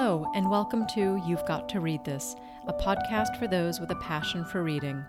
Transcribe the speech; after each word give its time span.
Hello, 0.00 0.30
and 0.32 0.48
welcome 0.48 0.86
to 0.94 1.20
You've 1.26 1.44
Got 1.44 1.68
to 1.70 1.80
Read 1.80 2.04
This, 2.04 2.36
a 2.68 2.72
podcast 2.72 3.36
for 3.36 3.48
those 3.48 3.80
with 3.80 3.90
a 3.90 3.96
passion 3.96 4.44
for 4.44 4.62
reading. 4.62 5.04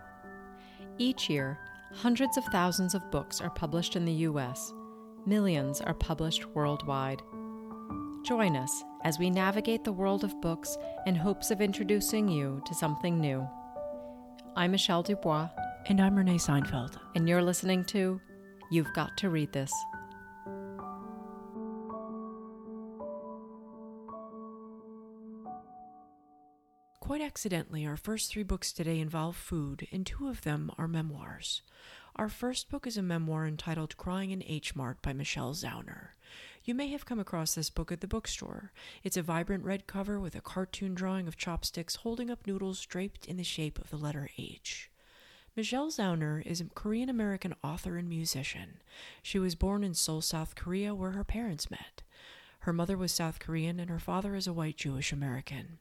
Each 0.98 1.30
year, 1.30 1.60
hundreds 1.94 2.38
of 2.38 2.44
thousands 2.46 2.96
of 2.96 3.12
books 3.12 3.40
are 3.40 3.52
published 3.52 3.96
in 3.96 4.04
the 4.04 4.12
U.S., 4.14 4.74
millions 5.28 5.80
are 5.80 5.94
published 5.94 6.48
worldwide. 6.56 7.22
Join 8.26 8.56
us 8.56 8.84
as 9.04 9.20
we 9.20 9.30
navigate 9.30 9.84
the 9.84 9.94
world 9.94 10.24
of 10.24 10.42
books 10.42 10.76
in 11.06 11.14
hopes 11.14 11.52
of 11.52 11.62
introducing 11.62 12.28
you 12.28 12.60
to 12.66 12.74
something 12.74 13.20
new. 13.20 13.48
I'm 14.56 14.72
Michelle 14.72 15.04
Dubois. 15.04 15.50
And 15.86 16.02
I'm 16.02 16.16
Renee 16.16 16.40
Seinfeld. 16.40 16.98
And 17.14 17.30
you're 17.30 17.44
listening 17.44 17.86
to 17.86 18.20
You've 18.72 18.92
Got 18.96 19.16
to 19.18 19.30
Read 19.30 19.54
This. 19.54 19.72
Quite 27.10 27.22
accidentally, 27.22 27.88
our 27.88 27.98
first 27.98 28.30
three 28.30 28.44
books 28.44 28.72
today 28.72 29.00
involve 29.00 29.36
food, 29.36 29.88
and 29.92 30.06
two 30.06 30.28
of 30.28 30.42
them 30.42 30.70
are 30.78 30.88
memoirs. 30.88 31.64
Our 32.16 32.30
first 32.30 32.70
book 32.70 32.86
is 32.86 32.98
a 32.98 33.02
memoir 33.02 33.48
entitled 33.48 33.98
Crying 33.98 34.30
in 34.30 34.44
H 34.46 34.76
Mart 34.76 35.02
by 35.02 35.14
Michelle 35.14 35.56
Zauner. 35.56 36.10
You 36.64 36.76
may 36.76 36.90
have 36.90 37.08
come 37.08 37.20
across 37.20 37.56
this 37.56 37.72
book 37.72 37.92
at 37.92 38.02
the 38.02 38.08
bookstore. 38.08 38.74
It's 39.04 39.18
a 39.18 39.24
vibrant 39.24 39.64
red 39.64 39.88
cover 39.88 40.20
with 40.20 40.36
a 40.36 40.40
cartoon 40.40 40.94
drawing 40.94 41.28
of 41.28 41.36
chopsticks 41.36 41.96
holding 41.96 42.30
up 42.30 42.46
noodles 42.46 42.86
draped 42.86 43.26
in 43.26 43.38
the 43.38 43.44
shape 43.44 43.80
of 43.80 43.90
the 43.90 43.98
letter 43.98 44.30
H. 44.38 44.92
Michelle 45.56 45.90
Zauner 45.90 46.46
is 46.46 46.62
a 46.62 46.66
Korean 46.66 47.10
American 47.10 47.56
author 47.64 47.98
and 47.98 48.08
musician. 48.08 48.84
She 49.24 49.40
was 49.40 49.56
born 49.56 49.84
in 49.84 49.96
Seoul, 49.96 50.22
South 50.22 50.54
Korea, 50.54 50.94
where 50.94 51.14
her 51.14 51.24
parents 51.24 51.72
met. 51.72 52.04
Her 52.60 52.74
mother 52.74 52.98
was 52.98 53.12
South 53.12 53.40
Korean 53.40 53.80
and 53.80 53.90
her 53.90 53.98
father 53.98 54.36
is 54.36 54.46
a 54.46 54.54
white 54.54 54.78
Jewish 54.78 55.12
American. 55.12 55.80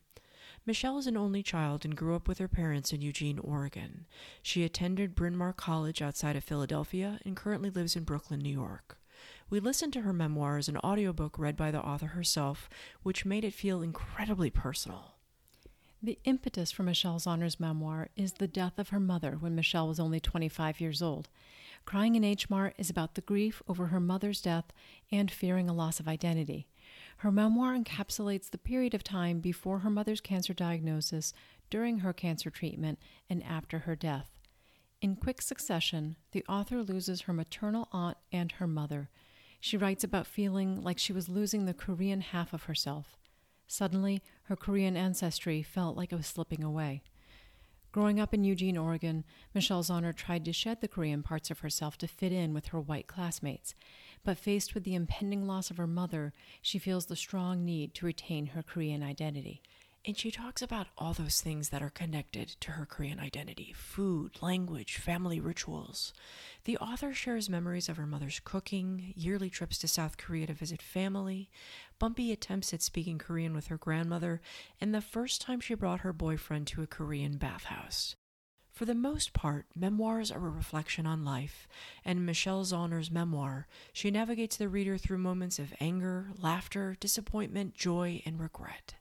Michelle 0.69 0.99
is 0.99 1.07
an 1.07 1.17
only 1.17 1.43
child 1.43 1.87
and 1.87 1.97
grew 1.97 2.15
up 2.15 2.29
with 2.29 2.37
her 2.37 2.47
parents 2.47 2.93
in 2.93 3.01
Eugene, 3.01 3.39
Oregon. 3.39 4.05
She 4.43 4.65
attended 4.65 5.15
Bryn 5.15 5.35
Mawr 5.35 5.55
College 5.55 6.03
outside 6.03 6.37
of 6.37 6.45
Philadelphia 6.45 7.19
and 7.25 7.35
currently 7.35 7.71
lives 7.71 7.97
in 7.97 8.05
Brooklyn, 8.05 8.41
New 8.41 8.53
York. 8.53 8.99
We 9.49 9.61
listened 9.61 9.95
to 9.95 10.03
her 10.03 10.13
memoir 10.13 10.59
as 10.59 10.69
an 10.69 10.77
audiobook 10.77 11.39
read 11.39 11.57
by 11.57 11.71
the 11.71 11.81
author 11.81 12.09
herself, 12.09 12.69
which 13.03 13.25
made 13.25 13.45
it 13.45 13.55
feel 13.55 13.81
incredibly 13.81 14.51
personal. 14.51 15.15
The 16.03 16.19
impetus 16.25 16.71
for 16.71 16.83
Michelle 16.83 17.19
Zauner's 17.19 17.59
memoir 17.59 18.11
is 18.15 18.35
the 18.35 18.47
death 18.47 18.79
of 18.79 18.91
her 18.91 19.01
mother 19.01 19.39
when 19.41 19.55
Michelle 19.55 19.89
was 19.89 19.99
only 19.99 20.21
25 20.21 20.83
years 20.83 21.01
old. 21.01 21.31
Crying 21.87 22.15
in 22.15 22.25
H 22.25 22.51
Mart 22.51 22.75
is 22.77 22.91
about 22.91 23.15
the 23.15 23.23
grief 23.23 23.63
over 23.67 23.87
her 23.87 24.01
mother's 24.01 24.43
death 24.43 24.67
and 25.11 25.31
fearing 25.31 25.71
a 25.71 25.75
loss 25.75 25.99
of 25.99 26.07
identity. 26.07 26.69
Her 27.19 27.33
memoir 27.33 27.77
encapsulates 27.77 28.51
the 28.51 28.59
period 28.59 28.95
of 28.95 29.03
time 29.03 29.41
before 29.41 29.81
her 29.81 29.91
mother's 29.91 30.21
cancer 30.21 30.55
diagnosis, 30.55 31.33
during 31.69 31.99
her 31.99 32.13
cancer 32.13 32.49
treatment, 32.49 33.01
and 33.29 33.43
after 33.43 33.81
her 33.81 33.97
death. 33.97 34.39
In 35.01 35.17
quick 35.17 35.43
succession, 35.43 36.17
the 36.31 36.45
author 36.49 36.83
loses 36.83 37.23
her 37.23 37.33
maternal 37.33 37.89
aunt 37.91 38.19
and 38.31 38.53
her 38.53 38.69
mother. 38.69 39.11
She 39.61 39.77
writes 39.77 40.05
about 40.05 40.29
feeling 40.29 40.81
like 40.81 40.99
she 40.99 41.13
was 41.13 41.29
losing 41.29 41.65
the 41.65 41.75
Korean 41.75 42.21
half 42.21 42.53
of 42.53 42.65
herself. 42.65 43.19
Suddenly, 43.67 44.23
her 44.45 44.57
Korean 44.57 44.97
ancestry 44.97 45.63
felt 45.63 45.97
like 45.97 46.13
it 46.13 46.17
was 46.17 46.27
slipping 46.27 46.63
away. 46.63 47.03
Growing 47.91 48.21
up 48.21 48.33
in 48.33 48.45
Eugene, 48.45 48.77
Oregon, 48.77 49.25
Michelle 49.55 49.83
Zauner 49.83 50.15
tried 50.15 50.45
to 50.45 50.53
shed 50.53 50.81
the 50.81 50.89
Korean 50.89 51.23
parts 51.23 51.51
of 51.51 51.61
herself 51.61 51.99
to 51.99 52.07
fit 52.07 52.33
in 52.33 52.55
with 52.55 52.67
her 52.67 52.81
white 52.81 53.09
classmates. 53.09 53.75
But 54.25 54.39
faced 54.39 54.75
with 54.75 54.85
the 54.85 54.95
impending 54.95 55.47
loss 55.47 55.71
of 55.71 55.77
her 55.77 55.87
mother, 55.87 56.33
she 56.61 56.79
feels 56.79 57.07
the 57.07 57.17
strong 57.17 57.65
need 57.65 57.95
to 57.95 58.07
retain 58.07 58.47
her 58.49 58.63
Korean 58.63 59.03
identity. 59.03 59.63
And 60.05 60.17
she 60.17 60.31
talks 60.31 60.63
about 60.63 60.87
all 60.97 61.13
those 61.13 61.41
things 61.41 61.69
that 61.69 61.83
are 61.83 61.91
connected 61.91 62.49
to 62.61 62.73
her 62.73 62.87
Korean 62.87 63.21
identity 63.21 63.75
food, 63.77 64.41
language, 64.41 64.97
family 64.97 65.41
rituals. 65.41 66.13
The 66.65 66.79
author 66.79 67.13
shares 67.13 67.51
memories 67.51 67.89
of 67.89 67.97
her 67.97 68.07
mother's 68.07 68.41
cooking, 68.43 69.13
yearly 69.17 69.51
trips 69.51 69.77
to 69.79 69.89
South 69.89 70.17
Korea 70.17 70.47
to 70.47 70.55
visit 70.55 70.81
family, 70.81 71.51
bumpy 71.99 72.33
attempts 72.33 72.73
at 72.73 72.81
speaking 72.81 73.19
Korean 73.19 73.55
with 73.55 73.67
her 73.67 73.77
grandmother, 73.77 74.41
and 74.81 74.95
the 74.95 75.01
first 75.03 75.43
time 75.43 75.61
she 75.61 75.75
brought 75.75 76.01
her 76.01 76.13
boyfriend 76.13 76.69
to 76.69 76.83
a 76.83 76.87
Korean 76.87 77.37
bathhouse. 77.37 78.17
For 78.79 78.85
the 78.85 78.95
most 78.95 79.33
part, 79.33 79.67
memoirs 79.75 80.31
are 80.31 80.47
a 80.47 80.51
reflection 80.51 81.05
on 81.05 81.25
life, 81.25 81.67
and 82.05 82.21
in 82.21 82.25
Michelle 82.25 82.63
Zauner's 82.63 83.11
memoir, 83.11 83.67
she 83.93 84.09
navigates 84.09 84.57
the 84.57 84.69
reader 84.69 84.97
through 84.97 85.19
moments 85.19 85.59
of 85.59 85.75
anger, 85.81 86.29
laughter, 86.41 86.97
disappointment, 87.01 87.75
joy, 87.75 88.23
and 88.25 88.39
regret. 88.39 88.95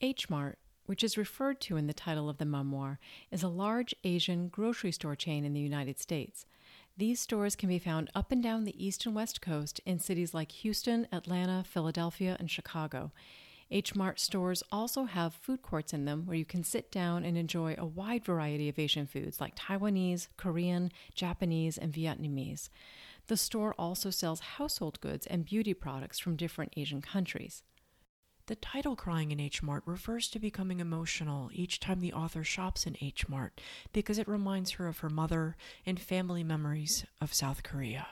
H 0.00 0.30
Mart, 0.30 0.58
which 0.86 1.04
is 1.04 1.18
referred 1.18 1.60
to 1.60 1.76
in 1.76 1.86
the 1.86 1.92
title 1.92 2.30
of 2.30 2.38
the 2.38 2.46
memoir, 2.46 2.98
is 3.30 3.42
a 3.42 3.48
large 3.48 3.94
Asian 4.04 4.48
grocery 4.48 4.92
store 4.92 5.16
chain 5.16 5.44
in 5.44 5.52
the 5.52 5.60
United 5.60 5.98
States. 6.00 6.46
These 6.96 7.20
stores 7.20 7.56
can 7.56 7.68
be 7.68 7.78
found 7.78 8.08
up 8.14 8.32
and 8.32 8.42
down 8.42 8.64
the 8.64 8.82
east 8.82 9.04
and 9.04 9.14
west 9.14 9.42
coast 9.42 9.82
in 9.84 9.98
cities 9.98 10.32
like 10.32 10.50
Houston, 10.52 11.06
Atlanta, 11.12 11.62
Philadelphia, 11.62 12.38
and 12.40 12.50
Chicago. 12.50 13.12
H 13.70 13.94
Mart 13.94 14.18
stores 14.18 14.62
also 14.72 15.04
have 15.04 15.34
food 15.34 15.60
courts 15.60 15.92
in 15.92 16.06
them 16.06 16.24
where 16.24 16.36
you 16.36 16.46
can 16.46 16.64
sit 16.64 16.90
down 16.90 17.24
and 17.24 17.36
enjoy 17.36 17.74
a 17.76 17.84
wide 17.84 18.24
variety 18.24 18.68
of 18.68 18.78
Asian 18.78 19.06
foods 19.06 19.40
like 19.40 19.56
Taiwanese, 19.56 20.28
Korean, 20.38 20.90
Japanese, 21.14 21.76
and 21.76 21.92
Vietnamese. 21.92 22.70
The 23.26 23.36
store 23.36 23.74
also 23.78 24.08
sells 24.08 24.40
household 24.40 25.00
goods 25.00 25.26
and 25.26 25.44
beauty 25.44 25.74
products 25.74 26.18
from 26.18 26.36
different 26.36 26.72
Asian 26.78 27.02
countries. 27.02 27.62
The 28.46 28.56
title 28.56 28.96
Crying 28.96 29.30
in 29.30 29.40
H 29.40 29.62
Mart 29.62 29.82
refers 29.84 30.28
to 30.28 30.38
becoming 30.38 30.80
emotional 30.80 31.50
each 31.52 31.80
time 31.80 32.00
the 32.00 32.14
author 32.14 32.42
shops 32.42 32.86
in 32.86 32.96
H 33.02 33.28
Mart 33.28 33.60
because 33.92 34.18
it 34.18 34.26
reminds 34.26 34.72
her 34.72 34.88
of 34.88 35.00
her 35.00 35.10
mother 35.10 35.54
and 35.84 36.00
family 36.00 36.42
memories 36.42 37.04
of 37.20 37.34
South 37.34 37.62
Korea. 37.62 38.06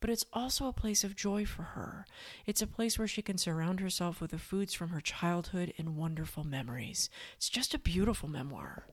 But 0.00 0.10
it's 0.10 0.24
also 0.32 0.66
a 0.66 0.72
place 0.72 1.04
of 1.04 1.14
joy 1.14 1.44
for 1.44 1.62
her. 1.62 2.06
It's 2.46 2.62
a 2.62 2.66
place 2.66 2.98
where 2.98 3.08
she 3.08 3.22
can 3.22 3.36
surround 3.36 3.80
herself 3.80 4.20
with 4.20 4.30
the 4.30 4.38
foods 4.38 4.72
from 4.72 4.88
her 4.88 5.00
childhood 5.00 5.74
and 5.76 5.96
wonderful 5.96 6.42
memories. 6.42 7.10
It's 7.36 7.50
just 7.50 7.74
a 7.74 7.78
beautiful 7.78 8.28
memoir. 8.28 8.86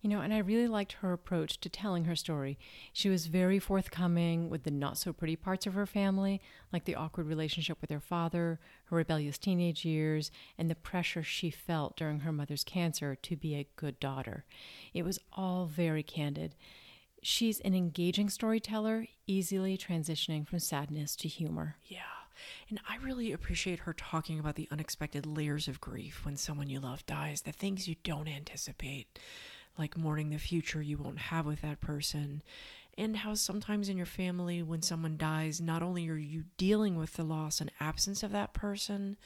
You 0.00 0.08
know, 0.08 0.22
and 0.22 0.32
I 0.32 0.38
really 0.38 0.66
liked 0.66 0.92
her 0.94 1.12
approach 1.12 1.60
to 1.60 1.68
telling 1.68 2.06
her 2.06 2.16
story. 2.16 2.58
She 2.92 3.10
was 3.10 3.26
very 3.26 3.58
forthcoming 3.58 4.48
with 4.48 4.62
the 4.62 4.70
not 4.70 4.96
so 4.96 5.12
pretty 5.12 5.36
parts 5.36 5.66
of 5.66 5.74
her 5.74 5.84
family, 5.84 6.40
like 6.72 6.86
the 6.86 6.94
awkward 6.94 7.26
relationship 7.26 7.78
with 7.82 7.90
her 7.90 8.00
father, 8.00 8.58
her 8.86 8.96
rebellious 8.96 9.36
teenage 9.36 9.84
years, 9.84 10.30
and 10.56 10.70
the 10.70 10.74
pressure 10.74 11.22
she 11.22 11.50
felt 11.50 11.98
during 11.98 12.20
her 12.20 12.32
mother's 12.32 12.64
cancer 12.64 13.14
to 13.14 13.36
be 13.36 13.54
a 13.54 13.68
good 13.76 14.00
daughter. 14.00 14.46
It 14.94 15.04
was 15.04 15.18
all 15.34 15.66
very 15.66 16.02
candid. 16.02 16.54
She's 17.22 17.60
an 17.60 17.74
engaging 17.74 18.30
storyteller, 18.30 19.06
easily 19.26 19.76
transitioning 19.76 20.46
from 20.46 20.58
sadness 20.58 21.14
to 21.16 21.28
humor. 21.28 21.76
Yeah. 21.86 22.00
And 22.70 22.80
I 22.88 22.96
really 22.96 23.32
appreciate 23.32 23.80
her 23.80 23.92
talking 23.92 24.38
about 24.38 24.54
the 24.54 24.68
unexpected 24.70 25.26
layers 25.26 25.68
of 25.68 25.80
grief 25.80 26.24
when 26.24 26.36
someone 26.36 26.70
you 26.70 26.80
love 26.80 27.04
dies, 27.04 27.42
the 27.42 27.52
things 27.52 27.88
you 27.88 27.96
don't 28.02 28.28
anticipate 28.28 29.18
like 29.78 29.96
mourning 29.96 30.30
the 30.30 30.38
future 30.38 30.82
you 30.82 30.98
won't 30.98 31.18
have 31.18 31.46
with 31.46 31.62
that 31.62 31.80
person. 31.80 32.42
And 33.00 33.16
how 33.16 33.32
sometimes 33.32 33.88
in 33.88 33.96
your 33.96 34.04
family, 34.04 34.62
when 34.62 34.82
someone 34.82 35.16
dies, 35.16 35.58
not 35.58 35.82
only 35.82 36.06
are 36.10 36.18
you 36.18 36.44
dealing 36.58 36.96
with 36.96 37.14
the 37.14 37.22
loss 37.24 37.58
and 37.58 37.72
absence 37.80 38.22
of 38.22 38.30
that 38.32 38.52
person, 38.52 39.16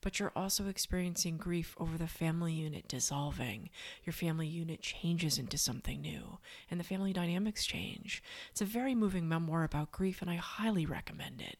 but 0.00 0.20
you're 0.20 0.30
also 0.36 0.68
experiencing 0.68 1.36
grief 1.36 1.74
over 1.76 1.98
the 1.98 2.06
family 2.06 2.52
unit 2.52 2.86
dissolving. 2.86 3.70
Your 4.04 4.12
family 4.12 4.46
unit 4.46 4.82
changes 4.82 5.36
into 5.36 5.58
something 5.58 6.00
new, 6.00 6.38
and 6.70 6.78
the 6.78 6.84
family 6.84 7.12
dynamics 7.12 7.66
change. 7.66 8.22
It's 8.52 8.60
a 8.60 8.66
very 8.66 8.94
moving 8.94 9.28
memoir 9.28 9.64
about 9.64 9.90
grief, 9.90 10.22
and 10.22 10.30
I 10.30 10.36
highly 10.36 10.86
recommend 10.86 11.40
it. 11.40 11.58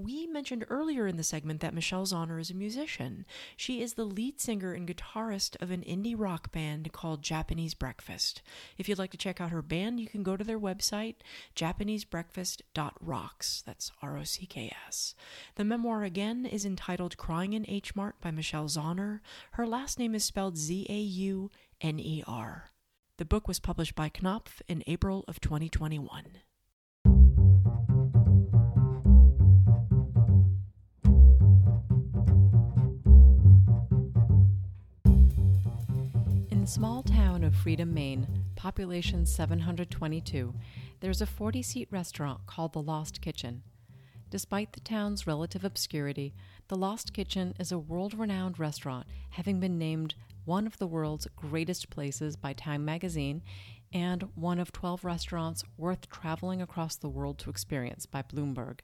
We 0.00 0.28
mentioned 0.28 0.64
earlier 0.70 1.08
in 1.08 1.16
the 1.16 1.24
segment 1.24 1.60
that 1.60 1.74
Michelle 1.74 2.06
Zauner 2.06 2.40
is 2.40 2.52
a 2.52 2.54
musician. 2.54 3.26
She 3.56 3.82
is 3.82 3.94
the 3.94 4.04
lead 4.04 4.40
singer 4.40 4.72
and 4.72 4.88
guitarist 4.88 5.60
of 5.60 5.72
an 5.72 5.82
indie 5.82 6.14
rock 6.16 6.52
band 6.52 6.92
called 6.92 7.20
Japanese 7.20 7.74
Breakfast. 7.74 8.40
If 8.76 8.88
you'd 8.88 9.00
like 9.00 9.10
to 9.10 9.16
check 9.16 9.40
out 9.40 9.50
her 9.50 9.60
band, 9.60 9.98
you 9.98 10.06
can 10.06 10.22
go 10.22 10.36
to 10.36 10.44
their 10.44 10.60
website, 10.60 11.16
japanesebreakfast.rocks. 11.56 13.62
That's 13.66 13.90
R 14.00 14.18
O 14.18 14.22
C 14.22 14.46
K 14.46 14.72
S. 14.86 15.16
The 15.56 15.64
memoir 15.64 16.04
again 16.04 16.46
is 16.46 16.64
entitled 16.64 17.16
Crying 17.16 17.54
in 17.54 17.64
H 17.66 17.96
Mart 17.96 18.20
by 18.20 18.30
Michelle 18.30 18.68
Zauner. 18.68 19.18
Her 19.52 19.66
last 19.66 19.98
name 19.98 20.14
is 20.14 20.22
spelled 20.22 20.56
Z 20.56 20.86
A 20.88 20.96
U 20.96 21.50
N 21.80 21.98
E 21.98 22.22
R. 22.24 22.70
The 23.16 23.24
book 23.24 23.48
was 23.48 23.58
published 23.58 23.96
by 23.96 24.10
Knopf 24.10 24.62
in 24.68 24.84
April 24.86 25.24
of 25.26 25.40
2021. 25.40 26.38
Small 36.68 37.02
town 37.02 37.44
of 37.44 37.54
Freedom, 37.54 37.94
Maine, 37.94 38.44
population 38.54 39.24
722, 39.24 40.52
there's 41.00 41.22
a 41.22 41.26
40 41.26 41.62
seat 41.62 41.88
restaurant 41.90 42.44
called 42.44 42.74
the 42.74 42.82
Lost 42.82 43.22
Kitchen. 43.22 43.62
Despite 44.28 44.74
the 44.74 44.80
town's 44.80 45.26
relative 45.26 45.64
obscurity, 45.64 46.34
the 46.68 46.76
Lost 46.76 47.14
Kitchen 47.14 47.54
is 47.58 47.72
a 47.72 47.78
world 47.78 48.12
renowned 48.12 48.58
restaurant, 48.58 49.06
having 49.30 49.60
been 49.60 49.78
named 49.78 50.14
one 50.44 50.66
of 50.66 50.76
the 50.76 50.86
world's 50.86 51.26
greatest 51.34 51.88
places 51.88 52.36
by 52.36 52.52
Time 52.52 52.84
magazine 52.84 53.40
and 53.90 54.28
one 54.34 54.58
of 54.58 54.70
12 54.70 55.06
restaurants 55.06 55.64
worth 55.78 56.10
traveling 56.10 56.60
across 56.60 56.96
the 56.96 57.08
world 57.08 57.38
to 57.38 57.48
experience 57.48 58.04
by 58.04 58.20
Bloomberg. 58.20 58.80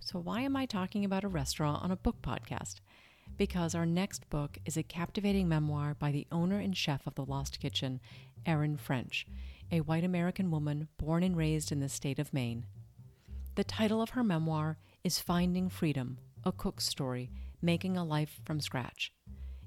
So, 0.00 0.18
why 0.18 0.40
am 0.40 0.56
I 0.56 0.66
talking 0.66 1.04
about 1.04 1.22
a 1.22 1.28
restaurant 1.28 1.84
on 1.84 1.92
a 1.92 1.96
book 1.96 2.20
podcast? 2.20 2.80
Because 3.40 3.74
our 3.74 3.86
next 3.86 4.28
book 4.28 4.58
is 4.66 4.76
a 4.76 4.82
captivating 4.82 5.48
memoir 5.48 5.94
by 5.98 6.12
the 6.12 6.26
owner 6.30 6.58
and 6.58 6.76
chef 6.76 7.06
of 7.06 7.14
the 7.14 7.24
Lost 7.24 7.58
Kitchen, 7.58 7.98
Erin 8.44 8.76
French, 8.76 9.26
a 9.72 9.80
white 9.80 10.04
American 10.04 10.50
woman 10.50 10.88
born 10.98 11.22
and 11.22 11.34
raised 11.34 11.72
in 11.72 11.80
the 11.80 11.88
state 11.88 12.18
of 12.18 12.34
Maine. 12.34 12.66
The 13.54 13.64
title 13.64 14.02
of 14.02 14.10
her 14.10 14.22
memoir 14.22 14.76
is 15.04 15.20
Finding 15.20 15.70
Freedom 15.70 16.18
A 16.44 16.52
Cook's 16.52 16.86
Story 16.86 17.30
Making 17.62 17.96
a 17.96 18.04
Life 18.04 18.42
from 18.44 18.60
Scratch. 18.60 19.10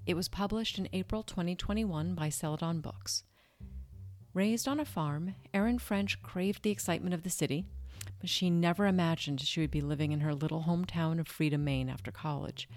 It 0.06 0.14
was 0.14 0.30
published 0.30 0.78
in 0.78 0.88
April 0.94 1.24
2021 1.24 2.14
by 2.14 2.30
Celadon 2.30 2.80
Books. 2.80 3.24
Raised 4.36 4.68
on 4.68 4.80
a 4.80 4.86
farm, 4.86 5.34
Erin 5.52 5.80
French 5.80 6.22
craved 6.22 6.62
the 6.62 6.70
excitement 6.70 7.16
of 7.16 7.24
the 7.24 7.32
city, 7.32 7.66
but 8.20 8.30
she 8.30 8.52
never 8.52 8.86
imagined 8.86 9.42
she 9.42 9.62
would 9.62 9.72
be 9.72 9.82
living 9.82 10.12
in 10.12 10.20
her 10.20 10.36
little 10.36 10.66
hometown 10.68 11.20
of 11.20 11.28
Freedom, 11.28 11.64
Maine 11.64 11.90
after 11.90 12.12
college. 12.12 12.70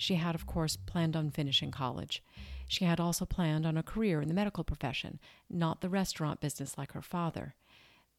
She 0.00 0.14
had, 0.14 0.34
of 0.34 0.46
course, 0.46 0.76
planned 0.76 1.14
on 1.14 1.30
finishing 1.30 1.70
college. 1.70 2.22
She 2.66 2.86
had 2.86 2.98
also 2.98 3.26
planned 3.26 3.66
on 3.66 3.76
a 3.76 3.82
career 3.82 4.22
in 4.22 4.28
the 4.28 4.34
medical 4.34 4.64
profession, 4.64 5.20
not 5.50 5.82
the 5.82 5.90
restaurant 5.90 6.40
business 6.40 6.78
like 6.78 6.92
her 6.92 7.02
father. 7.02 7.54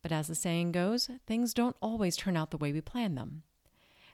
But 0.04 0.12
as 0.12 0.28
the 0.28 0.36
saying 0.36 0.74
goes, 0.74 1.10
things 1.26 1.56
don't 1.56 1.76
always 1.82 2.16
turn 2.16 2.38
out 2.38 2.52
the 2.52 2.58
way 2.58 2.72
we 2.72 2.82
plan 2.82 3.16
them. 3.16 3.42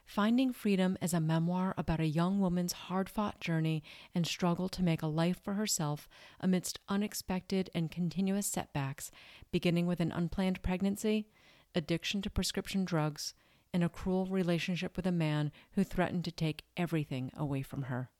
Finding 0.06 0.50
Freedom 0.50 0.96
is 1.02 1.12
a 1.12 1.20
memoir 1.20 1.74
about 1.76 2.00
a 2.00 2.06
young 2.06 2.40
woman's 2.40 2.72
hard 2.72 3.10
fought 3.10 3.38
journey 3.38 3.82
and 4.14 4.26
struggle 4.26 4.70
to 4.70 4.82
make 4.82 5.02
a 5.02 5.06
life 5.06 5.38
for 5.38 5.52
herself 5.52 6.08
amidst 6.40 6.78
unexpected 6.88 7.68
and 7.74 7.90
continuous 7.90 8.46
setbacks, 8.46 9.10
beginning 9.52 9.86
with 9.86 10.00
an 10.00 10.10
unplanned 10.10 10.62
pregnancy, 10.62 11.26
addiction 11.74 12.22
to 12.22 12.30
prescription 12.30 12.86
drugs, 12.86 13.34
and 13.72 13.84
a 13.84 13.88
cruel 13.88 14.26
relationship 14.26 14.96
with 14.96 15.06
a 15.06 15.12
man 15.12 15.52
who 15.72 15.84
threatened 15.84 16.24
to 16.24 16.32
take 16.32 16.64
everything 16.76 17.30
away 17.36 17.62
from 17.62 17.82
her. 17.82 18.10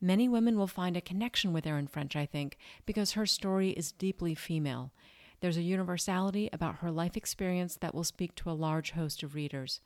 Many 0.00 0.28
women 0.28 0.56
will 0.56 0.66
find 0.66 0.96
a 0.96 1.00
connection 1.00 1.52
with 1.52 1.66
Erin 1.66 1.88
French, 1.88 2.14
I 2.14 2.26
think, 2.26 2.56
because 2.86 3.12
her 3.12 3.26
story 3.26 3.70
is 3.70 3.92
deeply 3.92 4.34
female. 4.34 4.92
There's 5.40 5.56
a 5.56 5.62
universality 5.62 6.48
about 6.52 6.76
her 6.76 6.90
life 6.90 7.16
experience 7.16 7.76
that 7.80 7.94
will 7.94 8.04
speak 8.04 8.34
to 8.36 8.50
a 8.50 8.52
large 8.52 8.92
host 8.92 9.22
of 9.22 9.34
readers. 9.34 9.80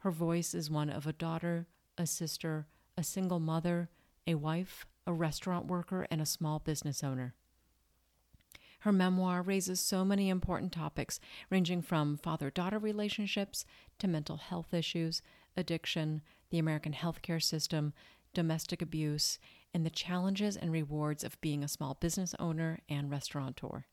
Her 0.00 0.10
voice 0.10 0.54
is 0.54 0.70
one 0.70 0.90
of 0.90 1.06
a 1.06 1.12
daughter, 1.12 1.66
a 1.96 2.06
sister, 2.06 2.66
a 2.96 3.02
single 3.02 3.40
mother, 3.40 3.90
a 4.26 4.34
wife, 4.34 4.86
a 5.06 5.12
restaurant 5.12 5.66
worker, 5.66 6.06
and 6.10 6.20
a 6.20 6.26
small 6.26 6.58
business 6.58 7.02
owner. 7.02 7.34
Her 8.80 8.92
memoir 8.92 9.42
raises 9.42 9.80
so 9.80 10.04
many 10.04 10.28
important 10.28 10.72
topics, 10.72 11.18
ranging 11.50 11.82
from 11.82 12.16
father 12.16 12.50
daughter 12.50 12.78
relationships 12.78 13.64
to 13.98 14.06
mental 14.06 14.36
health 14.36 14.72
issues, 14.72 15.20
addiction, 15.56 16.22
the 16.50 16.58
American 16.58 16.92
healthcare 16.92 17.42
system, 17.42 17.92
domestic 18.34 18.80
abuse, 18.80 19.38
and 19.74 19.84
the 19.84 19.90
challenges 19.90 20.56
and 20.56 20.70
rewards 20.70 21.24
of 21.24 21.40
being 21.40 21.64
a 21.64 21.68
small 21.68 21.94
business 21.94 22.34
owner 22.38 22.78
and 22.88 23.10
restaurateur. 23.10 23.84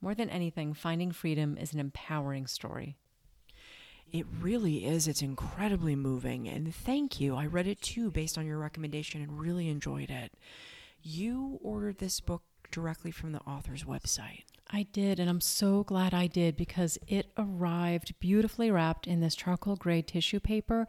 More 0.00 0.14
than 0.14 0.30
anything, 0.30 0.72
Finding 0.72 1.12
Freedom 1.12 1.58
is 1.58 1.74
an 1.74 1.80
empowering 1.80 2.46
story. 2.46 2.96
It 4.10 4.26
really 4.40 4.86
is. 4.86 5.06
It's 5.06 5.22
incredibly 5.22 5.94
moving. 5.94 6.48
And 6.48 6.74
thank 6.74 7.20
you. 7.20 7.36
I 7.36 7.46
read 7.46 7.66
it 7.68 7.80
too 7.80 8.10
based 8.10 8.38
on 8.38 8.46
your 8.46 8.58
recommendation 8.58 9.22
and 9.22 9.38
really 9.38 9.68
enjoyed 9.68 10.10
it. 10.10 10.32
You 11.02 11.58
ordered 11.62 11.98
this 11.98 12.18
book 12.20 12.42
directly 12.70 13.10
from 13.10 13.32
the 13.32 13.40
author's 13.40 13.84
website. 13.84 14.44
I 14.72 14.84
did, 14.84 15.18
and 15.18 15.28
I'm 15.28 15.40
so 15.40 15.82
glad 15.82 16.14
I 16.14 16.28
did 16.28 16.56
because 16.56 16.96
it 17.08 17.32
arrived 17.36 18.14
beautifully 18.20 18.70
wrapped 18.70 19.06
in 19.06 19.20
this 19.20 19.34
charcoal 19.34 19.74
gray 19.74 20.00
tissue 20.00 20.38
paper, 20.38 20.86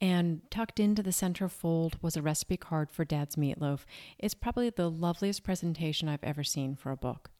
and 0.00 0.42
tucked 0.50 0.78
into 0.78 1.02
the 1.02 1.12
center 1.12 1.48
fold 1.48 1.96
was 2.02 2.16
a 2.16 2.22
recipe 2.22 2.58
card 2.58 2.90
for 2.90 3.06
Dad's 3.06 3.36
meatloaf. 3.36 3.80
It's 4.18 4.34
probably 4.34 4.68
the 4.68 4.90
loveliest 4.90 5.44
presentation 5.44 6.08
I've 6.08 6.24
ever 6.24 6.44
seen 6.44 6.76
for 6.76 6.90
a 6.90 6.96
book. 6.96 7.30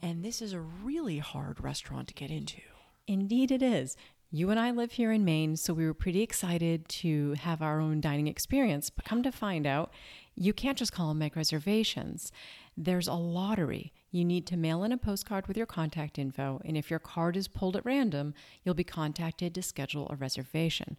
And 0.00 0.24
this 0.24 0.40
is 0.40 0.54
a 0.54 0.60
really 0.60 1.18
hard 1.18 1.62
restaurant 1.62 2.08
to 2.08 2.14
get 2.14 2.30
into. 2.30 2.62
Indeed, 3.06 3.50
it 3.50 3.62
is. 3.62 3.96
You 4.32 4.50
and 4.50 4.60
I 4.60 4.70
live 4.70 4.92
here 4.92 5.10
in 5.10 5.24
Maine, 5.24 5.56
so 5.56 5.74
we 5.74 5.84
were 5.84 5.92
pretty 5.92 6.22
excited 6.22 6.88
to 6.88 7.32
have 7.32 7.60
our 7.60 7.80
own 7.80 8.00
dining 8.00 8.28
experience. 8.28 8.88
But 8.88 9.04
come 9.04 9.24
to 9.24 9.32
find 9.32 9.66
out, 9.66 9.92
you 10.36 10.52
can't 10.52 10.78
just 10.78 10.92
call 10.92 11.10
and 11.10 11.18
make 11.18 11.34
reservations. 11.34 12.30
There's 12.76 13.08
a 13.08 13.14
lottery. 13.14 13.92
You 14.12 14.24
need 14.24 14.46
to 14.46 14.56
mail 14.56 14.84
in 14.84 14.92
a 14.92 14.96
postcard 14.96 15.48
with 15.48 15.56
your 15.56 15.66
contact 15.66 16.16
info, 16.16 16.60
and 16.64 16.76
if 16.76 16.90
your 16.90 17.00
card 17.00 17.36
is 17.36 17.48
pulled 17.48 17.74
at 17.74 17.84
random, 17.84 18.34
you'll 18.62 18.76
be 18.76 18.84
contacted 18.84 19.52
to 19.56 19.62
schedule 19.62 20.06
a 20.08 20.14
reservation. 20.14 20.96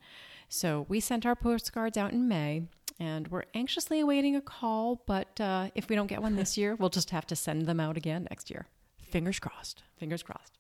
So 0.50 0.86
we 0.90 1.00
sent 1.00 1.26
our 1.26 1.36
postcards 1.36 1.98
out 1.98 2.12
in 2.12 2.28
May, 2.28 2.64
and 3.00 3.30
we're 3.30 3.46
anxiously 3.54 4.02
awaiting 4.02 4.36
a 4.36 4.42
call. 4.42 5.04
But 5.08 5.40
uh, 5.40 5.70
if 5.74 5.88
we 5.88 5.96
don't 5.96 6.08
get 6.08 6.22
one 6.22 6.36
this 6.36 6.58
year, 6.58 6.76
we'll 6.76 6.90
just 6.90 7.12
have 7.12 7.28
to 7.28 7.38
send 7.38 7.66
them 7.66 7.80
out 7.80 7.96
again 7.96 8.28
next 8.30 8.50
year. 8.50 8.68
Fingers 9.02 9.40
crossed. 9.40 9.84
Fingers 9.98 10.22
crossed. 10.22 10.58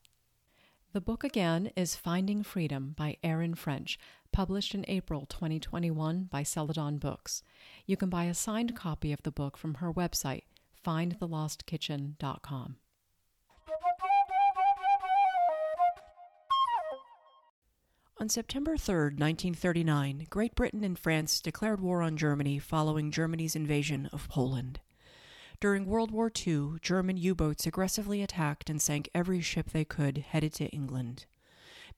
The 0.93 0.99
book 0.99 1.23
again 1.23 1.71
is 1.77 1.95
Finding 1.95 2.43
Freedom 2.43 2.95
by 2.97 3.15
Erin 3.23 3.55
French, 3.55 3.97
published 4.33 4.75
in 4.75 4.83
April 4.89 5.25
2021 5.25 6.25
by 6.25 6.43
Celadon 6.43 6.97
Books. 6.97 7.43
You 7.85 7.95
can 7.95 8.09
buy 8.09 8.25
a 8.25 8.33
signed 8.33 8.75
copy 8.75 9.13
of 9.13 9.23
the 9.23 9.31
book 9.31 9.55
from 9.55 9.75
her 9.75 9.93
website, 9.93 10.43
findthelostkitchen.com. 10.85 12.75
On 18.19 18.27
September 18.27 18.75
3, 18.75 18.95
1939, 18.95 20.27
Great 20.29 20.55
Britain 20.55 20.83
and 20.83 20.99
France 20.99 21.39
declared 21.39 21.79
war 21.79 22.01
on 22.01 22.17
Germany 22.17 22.59
following 22.59 23.11
Germany's 23.11 23.55
invasion 23.55 24.09
of 24.11 24.27
Poland. 24.27 24.81
During 25.61 25.85
World 25.85 26.09
War 26.09 26.31
II, 26.35 26.79
German 26.81 27.17
U 27.17 27.35
boats 27.35 27.67
aggressively 27.67 28.23
attacked 28.23 28.67
and 28.67 28.81
sank 28.81 29.11
every 29.13 29.41
ship 29.41 29.69
they 29.69 29.85
could 29.85 30.17
headed 30.17 30.53
to 30.53 30.65
England. 30.69 31.27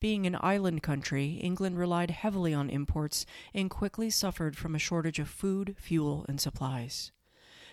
Being 0.01 0.27
an 0.27 0.36
island 0.42 0.83
country, 0.83 1.39
England 1.42 1.77
relied 1.77 2.12
heavily 2.12 2.53
on 2.53 2.70
imports 2.70 3.25
and 3.53 3.70
quickly 3.70 4.10
suffered 4.10 4.58
from 4.58 4.75
a 4.75 4.79
shortage 4.79 5.17
of 5.17 5.29
food, 5.29 5.77
fuel, 5.79 6.25
and 6.27 6.41
supplies. 6.41 7.13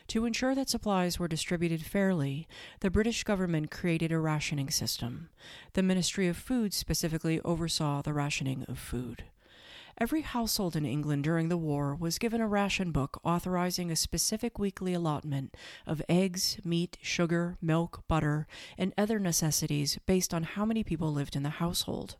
To 0.06 0.26
ensure 0.26 0.54
that 0.54 0.68
supplies 0.68 1.18
were 1.18 1.26
distributed 1.26 1.82
fairly, 1.82 2.46
the 2.78 2.90
British 2.90 3.24
government 3.24 3.72
created 3.72 4.12
a 4.12 4.20
rationing 4.20 4.70
system. 4.70 5.28
The 5.72 5.82
Ministry 5.82 6.28
of 6.28 6.36
Food 6.36 6.72
specifically 6.72 7.40
oversaw 7.40 8.00
the 8.00 8.12
rationing 8.12 8.64
of 8.68 8.78
food. 8.78 9.24
Every 9.98 10.22
household 10.22 10.76
in 10.76 10.84
England 10.86 11.24
during 11.24 11.48
the 11.48 11.56
war 11.56 11.94
was 11.94 12.18
given 12.18 12.40
a 12.40 12.48
ration 12.48 12.90
book 12.90 13.20
authorizing 13.24 13.90
a 13.90 13.96
specific 13.96 14.58
weekly 14.58 14.94
allotment 14.94 15.56
of 15.86 16.02
eggs, 16.08 16.58
meat, 16.64 16.98
sugar, 17.02 17.56
milk, 17.60 18.02
butter, 18.08 18.46
and 18.78 18.94
other 18.96 19.18
necessities 19.18 19.98
based 20.06 20.32
on 20.32 20.42
how 20.42 20.64
many 20.64 20.82
people 20.82 21.12
lived 21.12 21.36
in 21.36 21.42
the 21.42 21.50
household. 21.50 22.16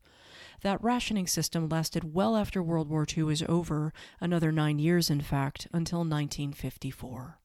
That 0.63 0.83
rationing 0.83 1.27
system 1.27 1.69
lasted 1.69 2.15
well 2.15 2.37
after 2.37 2.63
World 2.63 2.89
War 2.91 3.07
II 3.17 3.25
was 3.25 3.43
over, 3.49 3.93
another 4.21 4.53
nine 4.53 4.79
years, 4.79 5.09
in 5.09 5.23
fact, 5.23 5.67
until 5.73 6.01
1954. 6.01 7.40